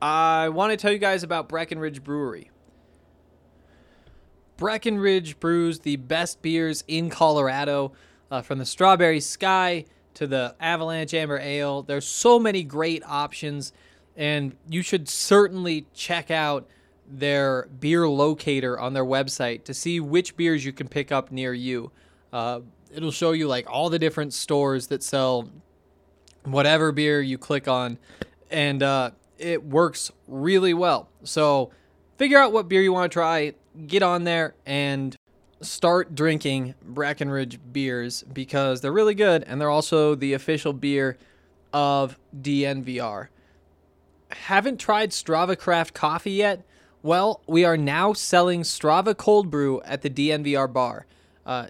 I 0.00 0.48
want 0.48 0.72
to 0.72 0.76
tell 0.76 0.92
you 0.92 0.98
guys 0.98 1.22
about 1.22 1.48
Breckenridge 1.48 2.02
Brewery. 2.02 2.50
Breckenridge 4.56 5.38
brews 5.38 5.80
the 5.80 5.96
best 5.96 6.40
beers 6.40 6.82
in 6.88 7.10
Colorado, 7.10 7.92
uh, 8.30 8.42
from 8.42 8.58
the 8.58 8.66
Strawberry 8.66 9.20
Sky 9.20 9.84
to 10.14 10.26
the 10.26 10.54
Avalanche 10.60 11.14
Amber 11.14 11.38
Ale. 11.38 11.82
There's 11.82 12.06
so 12.06 12.38
many 12.38 12.62
great 12.62 13.02
options, 13.04 13.72
and 14.16 14.56
you 14.68 14.82
should 14.82 15.08
certainly 15.08 15.86
check 15.94 16.30
out 16.30 16.66
their 17.08 17.68
beer 17.80 18.08
locator 18.08 18.78
on 18.78 18.92
their 18.92 19.04
website 19.04 19.64
to 19.64 19.74
see 19.74 20.00
which 20.00 20.36
beers 20.36 20.64
you 20.64 20.72
can 20.72 20.88
pick 20.88 21.12
up 21.12 21.30
near 21.30 21.54
you. 21.54 21.92
Uh, 22.32 22.60
it'll 22.92 23.12
show 23.12 23.32
you 23.32 23.46
like 23.46 23.70
all 23.70 23.90
the 23.90 23.98
different 23.98 24.32
stores 24.32 24.88
that 24.88 25.02
sell 25.02 25.48
whatever 26.44 26.92
beer 26.92 27.20
you 27.20 27.38
click 27.38 27.68
on, 27.68 27.98
and 28.50 28.82
uh, 28.82 29.10
it 29.38 29.62
works 29.64 30.10
really 30.26 30.74
well. 30.74 31.08
So 31.24 31.70
figure 32.16 32.38
out 32.38 32.52
what 32.52 32.68
beer 32.68 32.82
you 32.82 32.92
want 32.92 33.10
to 33.10 33.14
try, 33.14 33.54
get 33.86 34.02
on 34.02 34.24
there, 34.24 34.54
and 34.64 35.14
start 35.60 36.14
drinking 36.14 36.74
Breckenridge 36.82 37.58
beers 37.72 38.22
because 38.24 38.80
they're 38.80 38.92
really 38.92 39.14
good 39.14 39.42
and 39.44 39.60
they're 39.60 39.70
also 39.70 40.14
the 40.14 40.32
official 40.32 40.72
beer 40.72 41.16
of 41.72 42.18
DNVR. 42.38 43.28
Haven't 44.30 44.78
tried 44.78 45.10
Strava 45.10 45.58
Craft 45.58 45.94
coffee 45.94 46.32
yet? 46.32 46.64
Well, 47.02 47.40
we 47.46 47.64
are 47.64 47.76
now 47.76 48.12
selling 48.12 48.62
Strava 48.62 49.16
Cold 49.16 49.50
Brew 49.50 49.80
at 49.82 50.02
the 50.02 50.10
DNVR 50.10 50.72
bar. 50.72 51.06
Uh, 51.44 51.68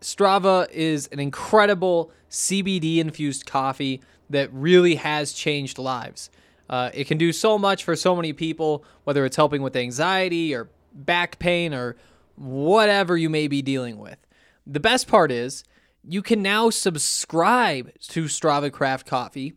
Strava 0.00 0.70
is 0.70 1.06
an 1.12 1.20
incredible 1.20 2.10
CBD 2.30 2.98
infused 2.98 3.46
coffee 3.46 4.00
that 4.28 4.52
really 4.52 4.96
has 4.96 5.32
changed 5.32 5.78
lives. 5.78 6.30
Uh, 6.68 6.90
it 6.92 7.06
can 7.06 7.18
do 7.18 7.32
so 7.32 7.58
much 7.58 7.84
for 7.84 7.94
so 7.94 8.16
many 8.16 8.32
people, 8.32 8.84
whether 9.04 9.24
it's 9.24 9.36
helping 9.36 9.62
with 9.62 9.76
anxiety 9.76 10.54
or 10.54 10.68
back 10.92 11.38
pain 11.38 11.72
or 11.72 11.96
whatever 12.36 13.16
you 13.16 13.30
may 13.30 13.48
be 13.48 13.62
dealing 13.62 13.98
with. 13.98 14.18
The 14.66 14.80
best 14.80 15.06
part 15.06 15.30
is 15.30 15.64
you 16.02 16.22
can 16.22 16.42
now 16.42 16.70
subscribe 16.70 17.92
to 18.08 18.24
Strava 18.24 18.70
Craft 18.70 19.06
Coffee 19.06 19.54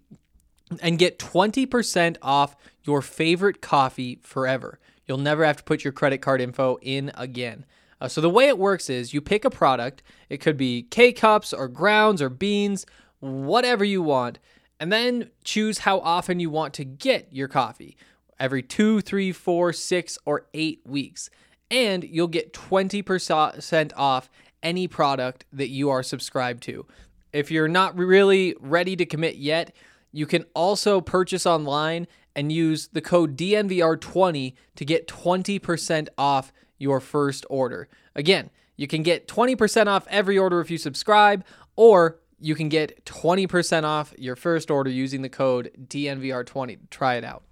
and 0.82 1.00
get 1.00 1.20
20% 1.20 2.18
off 2.22 2.56
your 2.84 3.02
favorite 3.02 3.62
coffee 3.62 4.20
forever. 4.24 4.80
You'll 5.06 5.18
never 5.18 5.46
have 5.46 5.58
to 5.58 5.64
put 5.64 5.84
your 5.84 5.94
credit 5.94 6.20
card 6.20 6.42
info 6.42 6.78
in 6.82 7.12
again. 7.16 7.66
Uh, 8.00 8.08
so 8.08 8.22
the 8.22 8.30
way 8.30 8.48
it 8.48 8.58
works 8.58 8.90
is 8.90 9.14
you 9.14 9.22
pick 9.22 9.46
a 9.46 9.50
product, 9.50 10.04
it 10.30 10.38
could 10.38 10.58
be 10.58 10.84
K 10.84 11.12
cups 11.12 11.54
or 11.54 11.68
grounds 11.68 12.22
or 12.22 12.30
beans, 12.30 12.86
whatever 13.20 13.84
you 13.84 14.02
want, 14.02 14.40
and 14.80 14.92
then 14.92 15.32
choose 15.44 15.80
how 15.80 16.00
often 16.00 16.40
you 16.40 16.50
want 16.50 16.74
to 16.76 16.84
get 16.84 17.28
your 17.32 17.48
coffee 17.48 17.98
every 18.40 18.62
two, 18.62 19.02
three, 19.02 19.32
four, 19.32 19.74
six, 19.74 20.18
or 20.26 20.46
eight 20.54 20.82
weeks. 20.86 21.30
And 21.70 22.04
you'll 22.04 22.28
get 22.28 22.54
20% 22.54 23.92
off 23.96 24.30
any 24.64 24.88
product 24.88 25.46
that 25.52 25.70
you 25.70 25.90
are 25.90 26.04
subscribed 26.04 26.64
to. 26.64 26.86
If 27.34 27.52
you're 27.52 27.68
not 27.68 27.98
really 27.98 28.56
ready 28.60 28.96
to 28.96 29.06
commit 29.06 29.36
yet, 29.36 29.76
you 30.12 30.26
can 30.26 30.46
also 30.54 31.02
purchase 31.02 31.46
online 31.46 32.08
and 32.36 32.52
use 32.52 32.88
the 32.88 33.02
code 33.02 33.36
DNVR20 33.36 34.54
to 34.76 34.86
get 34.86 35.08
20% 35.08 36.08
off 36.18 36.54
your 36.78 37.00
first 37.00 37.46
order. 37.50 37.88
Again, 38.16 38.50
you 38.76 38.88
can 38.88 39.04
get 39.04 39.28
20% 39.28 39.88
off 39.88 40.08
every 40.10 40.38
order 40.38 40.62
if 40.62 40.70
you 40.70 40.78
subscribe, 40.78 41.44
or 41.76 42.20
you 42.40 42.56
can 42.56 42.70
get 42.70 43.04
20% 43.06 43.84
off 43.84 44.14
your 44.18 44.36
first 44.36 44.70
order 44.70 44.90
using 44.90 45.24
the 45.24 45.30
code 45.30 45.72
DNVR20. 45.88 46.90
Try 46.92 47.16
it 47.16 47.24
out. 47.24 47.44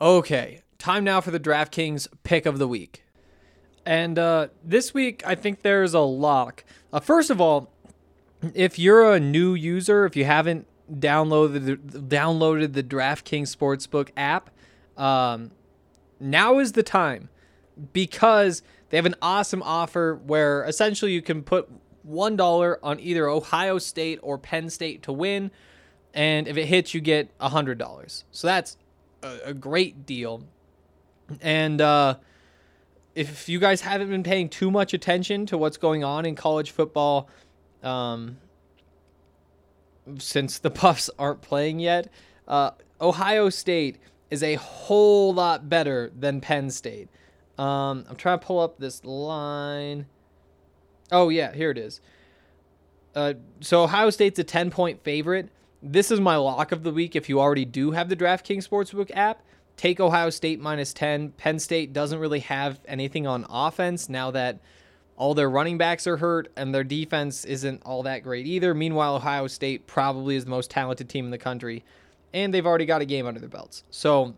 Okay, 0.00 0.62
time 0.78 1.04
now 1.04 1.20
for 1.20 1.30
the 1.30 1.40
DraftKings 1.40 2.08
pick 2.22 2.46
of 2.46 2.58
the 2.58 2.68
week. 2.68 3.04
And 3.84 4.18
uh, 4.18 4.48
this 4.64 4.92
week, 4.92 5.22
I 5.26 5.34
think 5.34 5.62
there's 5.62 5.94
a 5.94 6.00
lock. 6.00 6.64
Uh, 6.92 7.00
first 7.00 7.30
of 7.30 7.40
all, 7.40 7.72
if 8.54 8.78
you're 8.78 9.12
a 9.12 9.20
new 9.20 9.54
user, 9.54 10.04
if 10.04 10.16
you 10.16 10.24
haven't 10.24 10.66
downloaded 10.92 11.66
the, 11.66 11.76
downloaded 12.00 12.72
the 12.72 12.82
DraftKings 12.82 13.54
Sportsbook 13.56 14.10
app, 14.16 14.50
um, 14.96 15.52
now 16.18 16.58
is 16.58 16.72
the 16.72 16.82
time 16.82 17.28
because 17.92 18.62
they 18.88 18.96
have 18.96 19.06
an 19.06 19.16
awesome 19.20 19.62
offer 19.62 20.20
where 20.26 20.64
essentially 20.64 21.12
you 21.12 21.22
can 21.22 21.42
put 21.42 21.68
one 22.02 22.36
dollar 22.36 22.78
on 22.84 23.00
either 23.00 23.28
Ohio 23.28 23.78
State 23.78 24.18
or 24.22 24.38
Penn 24.38 24.70
State 24.70 25.02
to 25.02 25.12
win, 25.12 25.50
and 26.14 26.48
if 26.48 26.56
it 26.56 26.66
hits, 26.66 26.94
you 26.94 27.00
get 27.00 27.30
a 27.40 27.48
hundred 27.48 27.78
dollars. 27.78 28.24
So 28.30 28.46
that's 28.46 28.76
a, 29.22 29.38
a, 29.46 29.54
great 29.54 30.06
deal. 30.06 30.44
And 31.40 31.80
uh, 31.80 32.16
if 33.14 33.48
you 33.48 33.58
guys 33.58 33.80
haven't 33.80 34.10
been 34.10 34.22
paying 34.22 34.48
too 34.48 34.70
much 34.70 34.94
attention 34.94 35.46
to 35.46 35.58
what's 35.58 35.76
going 35.76 36.04
on 36.04 36.26
in 36.26 36.34
college 36.34 36.70
football, 36.70 37.28
um, 37.82 38.38
since 40.18 40.58
the 40.58 40.70
Buffs 40.82 41.10
aren't 41.18 41.42
playing 41.42 41.80
yet, 41.80 42.08
uh, 42.46 42.72
Ohio 43.00 43.48
State 43.50 43.98
is 44.30 44.42
a 44.42 44.54
whole 44.54 45.32
lot 45.32 45.68
better 45.68 46.10
than 46.18 46.40
Penn 46.40 46.70
State. 46.70 47.08
Um, 47.58 48.04
I'm 48.08 48.16
trying 48.16 48.38
to 48.38 48.46
pull 48.46 48.60
up 48.60 48.78
this 48.78 49.04
line. 49.04 50.06
Oh, 51.10 51.28
yeah, 51.28 51.52
here 51.52 51.70
it 51.70 51.78
is. 51.78 52.00
Uh, 53.14 53.34
so 53.60 53.84
Ohio 53.84 54.10
State's 54.10 54.38
a 54.38 54.44
10 54.44 54.70
point 54.70 55.02
favorite. 55.02 55.48
This 55.82 56.10
is 56.10 56.20
my 56.20 56.36
lock 56.36 56.72
of 56.72 56.82
the 56.82 56.92
week. 56.92 57.16
If 57.16 57.28
you 57.28 57.40
already 57.40 57.64
do 57.64 57.92
have 57.92 58.08
the 58.08 58.16
DraftKings 58.16 58.68
Sportsbook 58.68 59.10
app, 59.14 59.42
take 59.76 60.00
Ohio 60.00 60.30
State 60.30 60.60
minus 60.60 60.92
10. 60.92 61.30
Penn 61.32 61.58
State 61.58 61.92
doesn't 61.92 62.18
really 62.18 62.40
have 62.40 62.80
anything 62.86 63.26
on 63.26 63.46
offense 63.48 64.08
now 64.08 64.30
that 64.30 64.60
all 65.16 65.34
their 65.34 65.48
running 65.48 65.78
backs 65.78 66.06
are 66.06 66.18
hurt 66.18 66.52
and 66.56 66.74
their 66.74 66.84
defense 66.84 67.44
isn't 67.44 67.82
all 67.84 68.02
that 68.02 68.22
great 68.22 68.46
either. 68.46 68.74
Meanwhile, 68.74 69.16
Ohio 69.16 69.46
State 69.46 69.86
probably 69.86 70.36
is 70.36 70.44
the 70.44 70.50
most 70.50 70.70
talented 70.70 71.08
team 71.08 71.24
in 71.24 71.30
the 71.30 71.38
country 71.38 71.84
and 72.32 72.52
they've 72.52 72.66
already 72.66 72.86
got 72.86 73.00
a 73.00 73.06
game 73.06 73.26
under 73.26 73.40
their 73.40 73.48
belts. 73.48 73.82
So 73.90 74.34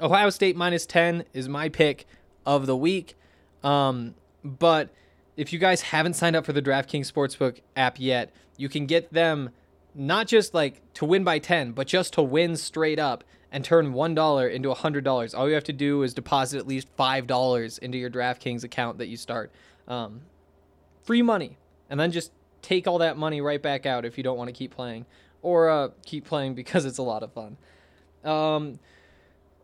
Ohio 0.00 0.30
State 0.30 0.56
minus 0.56 0.86
10 0.86 1.24
is 1.32 1.48
my 1.48 1.68
pick 1.68 2.06
of 2.44 2.66
the 2.66 2.76
week. 2.76 3.14
Um, 3.62 4.14
but 4.42 4.90
if 5.36 5.52
you 5.52 5.58
guys 5.58 5.82
haven't 5.82 6.14
signed 6.14 6.36
up 6.36 6.44
for 6.44 6.52
the 6.52 6.62
DraftKings 6.62 7.10
Sportsbook 7.10 7.60
app 7.76 8.00
yet, 8.00 8.32
you 8.56 8.68
can 8.68 8.86
get 8.86 9.12
them 9.12 9.50
not 9.94 10.26
just 10.26 10.54
like 10.54 10.80
to 10.94 11.04
win 11.04 11.24
by 11.24 11.38
10, 11.38 11.72
but 11.72 11.86
just 11.86 12.14
to 12.14 12.22
win 12.22 12.56
straight 12.56 12.98
up 12.98 13.24
and 13.52 13.64
turn 13.64 13.92
$1 13.92 14.52
into 14.52 14.68
$100. 14.68 15.38
All 15.38 15.48
you 15.48 15.54
have 15.54 15.64
to 15.64 15.72
do 15.72 16.02
is 16.02 16.14
deposit 16.14 16.58
at 16.58 16.66
least 16.66 16.94
$5 16.96 17.78
into 17.80 17.98
your 17.98 18.10
DraftKings 18.10 18.64
account 18.64 18.98
that 18.98 19.08
you 19.08 19.16
start. 19.16 19.50
Um, 19.88 20.22
free 21.02 21.22
money. 21.22 21.56
And 21.88 21.98
then 21.98 22.12
just 22.12 22.30
take 22.62 22.86
all 22.86 22.98
that 22.98 23.16
money 23.16 23.40
right 23.40 23.60
back 23.60 23.86
out 23.86 24.04
if 24.04 24.16
you 24.16 24.24
don't 24.24 24.38
want 24.38 24.48
to 24.48 24.52
keep 24.52 24.70
playing 24.70 25.06
or 25.42 25.68
uh, 25.68 25.88
keep 26.04 26.24
playing 26.24 26.54
because 26.60 26.84
it's 26.84 26.98
a 26.98 27.02
lot 27.02 27.22
of 27.22 27.32
fun. 27.32 27.56
Um, 28.24 28.78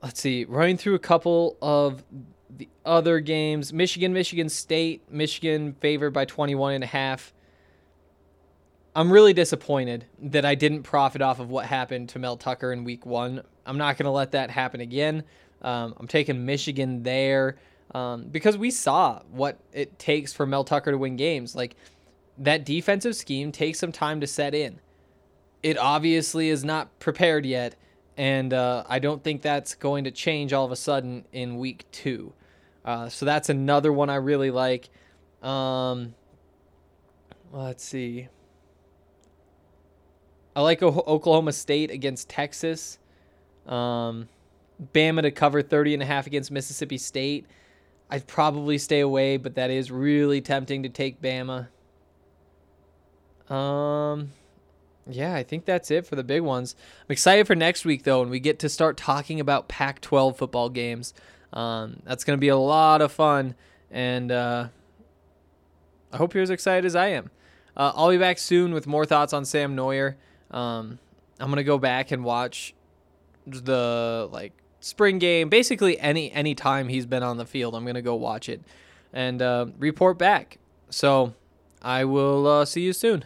let's 0.02 0.20
see, 0.20 0.44
running 0.44 0.76
through 0.76 0.94
a 0.94 1.00
couple 1.00 1.56
of 1.60 2.02
the 2.48 2.68
other 2.84 3.20
games. 3.20 3.72
Michigan, 3.72 4.12
Michigan 4.12 4.48
State, 4.48 5.02
Michigan 5.10 5.74
favored 5.80 6.12
by 6.12 6.24
21 6.24 6.74
and 6.74 6.84
a 6.84 6.86
half. 6.86 7.32
I'm 8.96 9.12
really 9.12 9.32
disappointed 9.32 10.06
that 10.20 10.44
I 10.44 10.54
didn't 10.54 10.82
profit 10.82 11.22
off 11.22 11.38
of 11.38 11.50
what 11.50 11.66
happened 11.66 12.08
to 12.10 12.18
Mel 12.18 12.36
Tucker 12.36 12.72
in 12.72 12.82
week 12.82 13.06
one. 13.06 13.42
I'm 13.64 13.78
not 13.78 13.96
going 13.98 14.06
to 14.06 14.10
let 14.10 14.32
that 14.32 14.50
happen 14.50 14.80
again. 14.80 15.22
Um, 15.62 15.94
I'm 15.98 16.08
taking 16.08 16.44
Michigan 16.46 17.02
there 17.02 17.56
um, 17.94 18.24
because 18.24 18.56
we 18.56 18.70
saw 18.70 19.20
what 19.30 19.60
it 19.72 19.98
takes 19.98 20.32
for 20.32 20.46
Mel 20.46 20.64
Tucker 20.64 20.90
to 20.90 20.98
win 20.98 21.16
games. 21.16 21.54
Like 21.54 21.76
that 22.38 22.64
defensive 22.64 23.14
scheme 23.14 23.52
takes 23.52 23.78
some 23.78 23.92
time 23.92 24.20
to 24.20 24.26
set 24.26 24.54
in 24.54 24.80
it 25.66 25.78
obviously 25.78 26.48
is 26.48 26.64
not 26.64 26.96
prepared 27.00 27.44
yet, 27.44 27.74
and 28.16 28.54
uh, 28.54 28.84
I 28.88 29.00
don't 29.00 29.24
think 29.24 29.42
that's 29.42 29.74
going 29.74 30.04
to 30.04 30.12
change 30.12 30.52
all 30.52 30.64
of 30.64 30.70
a 30.70 30.76
sudden 30.76 31.24
in 31.32 31.58
week 31.58 31.86
two. 31.90 32.32
Uh, 32.84 33.08
so 33.08 33.26
that's 33.26 33.48
another 33.48 33.92
one 33.92 34.08
I 34.08 34.14
really 34.14 34.52
like. 34.52 34.88
Um, 35.42 36.14
let's 37.50 37.82
see. 37.82 38.28
I 40.56 40.62
like 40.62 40.82
o- 40.82 41.04
Oklahoma 41.06 41.52
State 41.52 41.90
against 41.90 42.30
Texas. 42.30 42.98
Um, 43.66 44.28
Bama 44.94 45.22
to 45.22 45.30
cover 45.30 45.60
30 45.60 45.94
and 45.94 46.02
a 46.02 46.06
half 46.06 46.26
against 46.26 46.50
Mississippi 46.50 46.96
State. 46.96 47.46
I'd 48.10 48.26
probably 48.26 48.78
stay 48.78 49.00
away, 49.00 49.36
but 49.36 49.56
that 49.56 49.70
is 49.70 49.90
really 49.90 50.40
tempting 50.40 50.82
to 50.84 50.88
take 50.88 51.20
Bama. 51.20 51.68
Um, 53.52 54.30
yeah, 55.06 55.34
I 55.34 55.42
think 55.42 55.66
that's 55.66 55.90
it 55.90 56.06
for 56.06 56.16
the 56.16 56.24
big 56.24 56.42
ones. 56.42 56.74
I'm 57.02 57.12
excited 57.12 57.46
for 57.46 57.54
next 57.54 57.84
week 57.84 58.04
though, 58.04 58.22
and 58.22 58.30
we 58.30 58.40
get 58.40 58.58
to 58.60 58.68
start 58.68 58.96
talking 58.96 59.40
about 59.40 59.68
Pac-12 59.68 60.36
football 60.36 60.70
games. 60.70 61.12
Um, 61.52 62.00
that's 62.04 62.24
going 62.24 62.36
to 62.36 62.40
be 62.40 62.48
a 62.48 62.56
lot 62.56 63.02
of 63.02 63.12
fun, 63.12 63.54
and 63.90 64.32
uh, 64.32 64.68
I 66.12 66.16
hope 66.16 66.32
you're 66.32 66.42
as 66.42 66.50
excited 66.50 66.86
as 66.86 66.96
I 66.96 67.08
am. 67.08 67.30
Uh, 67.76 67.92
I'll 67.94 68.10
be 68.10 68.18
back 68.18 68.38
soon 68.38 68.72
with 68.72 68.86
more 68.86 69.04
thoughts 69.04 69.32
on 69.32 69.44
Sam 69.44 69.76
Noyer. 69.76 70.14
Um, 70.50 70.98
I'm 71.38 71.50
gonna 71.50 71.64
go 71.64 71.78
back 71.78 72.10
and 72.10 72.24
watch 72.24 72.74
the 73.46 74.28
like 74.32 74.52
spring 74.80 75.18
game. 75.18 75.48
Basically, 75.48 75.98
any 75.98 76.32
any 76.32 76.54
time 76.54 76.88
he's 76.88 77.06
been 77.06 77.22
on 77.22 77.36
the 77.36 77.46
field, 77.46 77.74
I'm 77.74 77.84
gonna 77.84 78.02
go 78.02 78.14
watch 78.14 78.48
it 78.48 78.62
and 79.12 79.40
uh, 79.42 79.66
report 79.78 80.18
back. 80.18 80.58
So 80.90 81.34
I 81.82 82.04
will 82.04 82.46
uh, 82.46 82.64
see 82.64 82.82
you 82.82 82.92
soon 82.92 83.24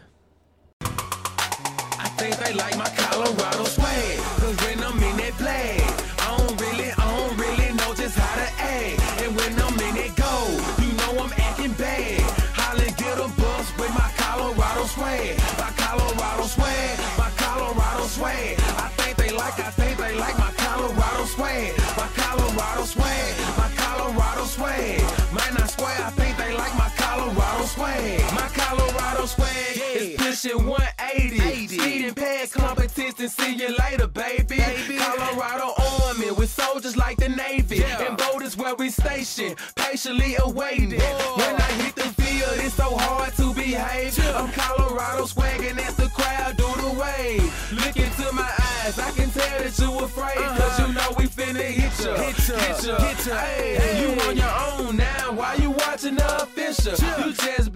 swag. 27.70 28.20
My 28.35 28.48
Colorado 28.52 29.26
swag 29.26 29.76
is 29.94 30.16
pushing 30.16 30.66
180. 30.66 31.68
Speeding 31.68 32.14
past 32.14 32.54
competition, 32.54 33.28
see 33.28 33.54
you 33.54 33.68
later, 33.76 34.06
baby. 34.06 34.56
baby. 34.56 34.96
Colorado 34.98 35.74
Army 36.02 36.30
with 36.33 36.50
soldiers 36.50 36.96
like 36.96 37.18
the 37.18 37.28
Navy. 37.28 37.83
And 37.85 38.16
boat 38.16 38.42
is 38.42 38.56
where 38.56 38.74
we 38.74 38.90
station, 38.90 39.54
patiently 39.76 40.37
awaiting. 40.38 41.00
When 41.40 41.54
I 41.56 41.70
hit 41.83 41.94
the 41.94 42.09
field, 42.20 42.59
it's 42.64 42.74
so 42.74 42.96
hard 42.96 43.35
to 43.35 43.54
behave. 43.54 44.18
I'm 44.35 44.50
Colorado 44.52 45.24
swagging 45.26 45.78
as 45.78 45.94
the 45.96 46.09
crowd 46.09 46.56
do 46.56 46.68
the 46.83 46.92
wave. 47.00 47.72
Look 47.72 47.96
into 47.96 48.33
my 48.33 48.50
eyes, 48.83 48.98
I 48.98 49.11
can 49.12 49.30
tell 49.30 49.59
that 49.62 49.78
you 49.78 49.98
afraid. 49.98 50.37
Cause 50.37 50.78
you 50.78 50.87
uh-huh. 50.87 51.11
know 51.11 51.19
we 51.61 51.75
finna 51.75 51.81
hit 51.81 52.05
ya. 52.05 52.14
Hit 52.16 52.49
ya, 52.49 52.59
hit 52.59 52.85
ya, 52.85 52.99
hit 52.99 53.27
ya. 53.27 53.37
Hey, 53.37 54.03
you 54.03 54.20
on 54.23 54.37
your 54.37 54.55
own 54.87 54.96
now. 54.96 55.33
Why 55.33 55.55
you 55.55 55.70
watching 55.70 56.14
the 56.16 56.42
official? 56.42 56.92
You 56.92 57.33
just 57.33 57.69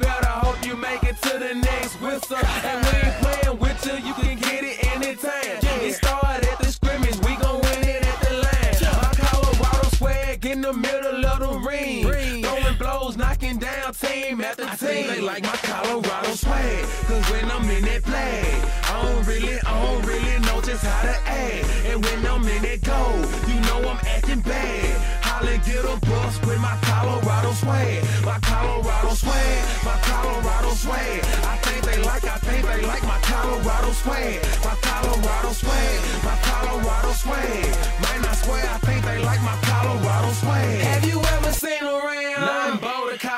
knocking 13.45 13.59
down 13.59 13.93
team 13.95 14.41
after 14.41 14.65
team. 14.77 15.07
They 15.09 15.21
like 15.21 15.43
my 15.43 15.57
Colorado 15.63 16.35
swag. 16.35 16.85
Cause 17.07 17.31
when 17.31 17.51
I'm 17.51 17.69
in 17.71 17.85
that 17.85 18.03
play, 18.03 18.43
I 18.85 19.03
don't 19.03 19.27
really, 19.27 19.59
I 19.61 19.85
don't 19.85 20.07
really 20.07 20.39
know 20.47 20.61
just 20.61 20.85
how 20.85 21.03
to 21.03 21.17
act. 21.29 21.67
And 21.87 22.05
when 22.05 22.27
I'm 22.27 22.47
in 22.49 22.63
that 22.63 22.81
goal, 22.83 23.17
you 23.49 23.61
know 23.67 23.89
I'm 23.89 24.01
acting 24.07 24.41
bad. 24.41 25.25
Holla, 25.25 25.59
get 25.59 25.85
a 25.85 25.97
bus 26.07 26.41
with 26.47 26.61
my 26.61 26.77
Colorado 26.83 27.53
swag. 27.53 28.05
My 28.25 28.39
Colorado 28.41 29.15
swag, 29.15 29.85
my 29.85 29.99
Colorado 30.03 30.71
swag. 30.75 31.25
I 31.45 31.57
think 31.65 31.85
they 31.85 32.03
like, 32.03 32.25
I 32.25 32.39
think 32.39 32.67
they 32.67 32.83
like 32.87 33.03
my 33.03 33.19
Colorado 33.21 33.93
swag. 33.93 34.41
My 34.65 34.75
Colorado 34.81 35.53
swag, 35.53 36.01
my 36.25 36.37
Colorado 36.49 37.13
swag. 37.13 37.65
Man, 38.03 38.25
I 38.25 38.35
swear, 38.35 38.65
I 38.65 38.79
think 38.79 39.05
they 39.05 39.19
like 39.25 39.43
my 39.43 39.57
Colorado 39.63 40.33
swag. 40.33 40.81
Have 40.81 41.05
you 41.05 41.21
ever 41.21 41.53
seen 41.53 41.83
around? 41.83 42.15
Boulder, 42.81 42.94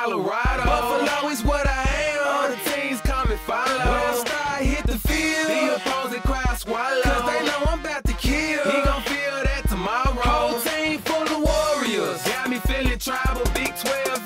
Colorado. 0.07 0.62
Buffalo 0.64 1.31
is 1.31 1.42
what 1.42 1.66
I 1.66 1.83
am. 1.83 2.29
All 2.29 2.49
the 2.49 2.71
teams 2.71 3.01
come 3.01 3.29
and 3.29 3.40
follow. 3.40 3.66
When 3.66 3.88
I 3.88 4.14
start 4.14 4.62
hit 4.62 4.87
the 4.87 4.99
field, 4.99 5.49
the 5.49 5.75
opposing 5.75 6.21
crowd 6.21 6.57
swallow. 6.57 7.03
Cause 7.03 7.27
they 7.27 7.45
know 7.45 7.59
I'm 7.66 7.81
about 7.81 8.05
to 8.05 8.12
kill. 8.12 8.62
He 8.71 8.85
gon' 8.85 9.03
feel 9.03 9.37
that 9.42 9.69
tomorrow. 9.69 10.14
Whole 10.23 10.61
team 10.61 11.01
full 11.01 11.27
of 11.27 11.42
warriors. 11.42 12.23
Got 12.23 12.51
me 12.51 12.59
feeling 12.59 13.01
tribal. 13.01 13.42
Big 13.53 13.75
12, 13.77 14.26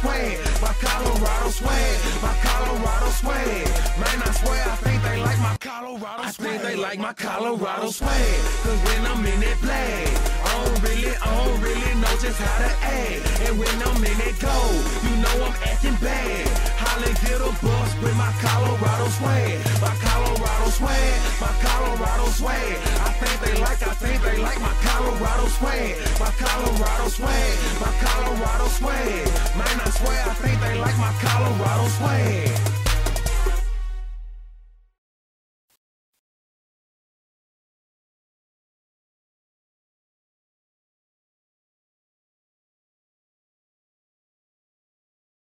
Swag. 0.00 0.38
My 0.60 0.72
Colorado 0.80 1.48
swag, 1.48 2.22
my 2.22 2.34
Colorado 2.44 3.10
swag. 3.10 3.66
Man, 3.98 4.22
I 4.22 4.30
swear, 4.32 4.62
I 4.68 4.76
think 4.76 5.02
they 5.02 5.16
like 5.16 5.38
my 5.38 5.56
Colorado. 5.76 6.22
I 6.24 6.30
think 6.32 6.62
they 6.62 6.74
like 6.74 6.98
my 6.98 7.12
Colorado 7.12 7.90
swag. 7.90 8.40
Cause 8.64 8.80
when 8.88 9.02
I'm 9.12 9.20
in 9.28 9.40
that 9.44 9.58
flag, 9.60 10.08
I 10.48 10.52
don't 10.64 10.80
really, 10.80 11.12
I 11.12 11.28
don't 11.36 11.60
really 11.60 11.92
know 12.00 12.14
just 12.16 12.40
how 12.40 12.56
to 12.64 12.70
act. 12.80 13.20
And 13.44 13.60
when 13.60 13.76
I'm 13.84 14.00
in 14.00 14.16
that 14.24 14.36
goal, 14.40 14.72
you 15.04 15.12
know 15.20 15.36
I'm 15.44 15.56
acting 15.68 15.98
bad. 16.00 16.48
Holla, 16.80 17.12
get 17.20 17.44
a 17.44 17.52
bus 17.60 17.90
with 18.00 18.16
my 18.16 18.32
Colorado 18.40 19.06
swag. 19.20 19.52
My 19.84 19.92
Colorado 20.00 20.68
swag, 20.72 21.12
my 21.44 21.52
Colorado 21.60 22.26
swag. 22.32 22.76
I 23.04 23.10
think 23.20 23.36
they 23.44 23.54
like, 23.60 23.80
I 23.84 23.92
think 24.00 24.18
they 24.24 24.36
like 24.40 24.60
my 24.64 24.72
Colorado 24.80 25.44
swag. 25.60 25.92
My 26.16 26.32
Colorado 26.40 27.06
swag, 27.12 27.52
my 27.84 27.92
Colorado 28.00 28.66
swag. 28.80 29.28
Man, 29.60 29.76
I 29.84 29.88
swear, 29.92 30.24
I 30.24 30.34
think 30.40 30.56
they 30.56 30.74
like 30.80 30.96
my 30.96 31.12
Colorado 31.20 31.84
swag. 32.00 32.85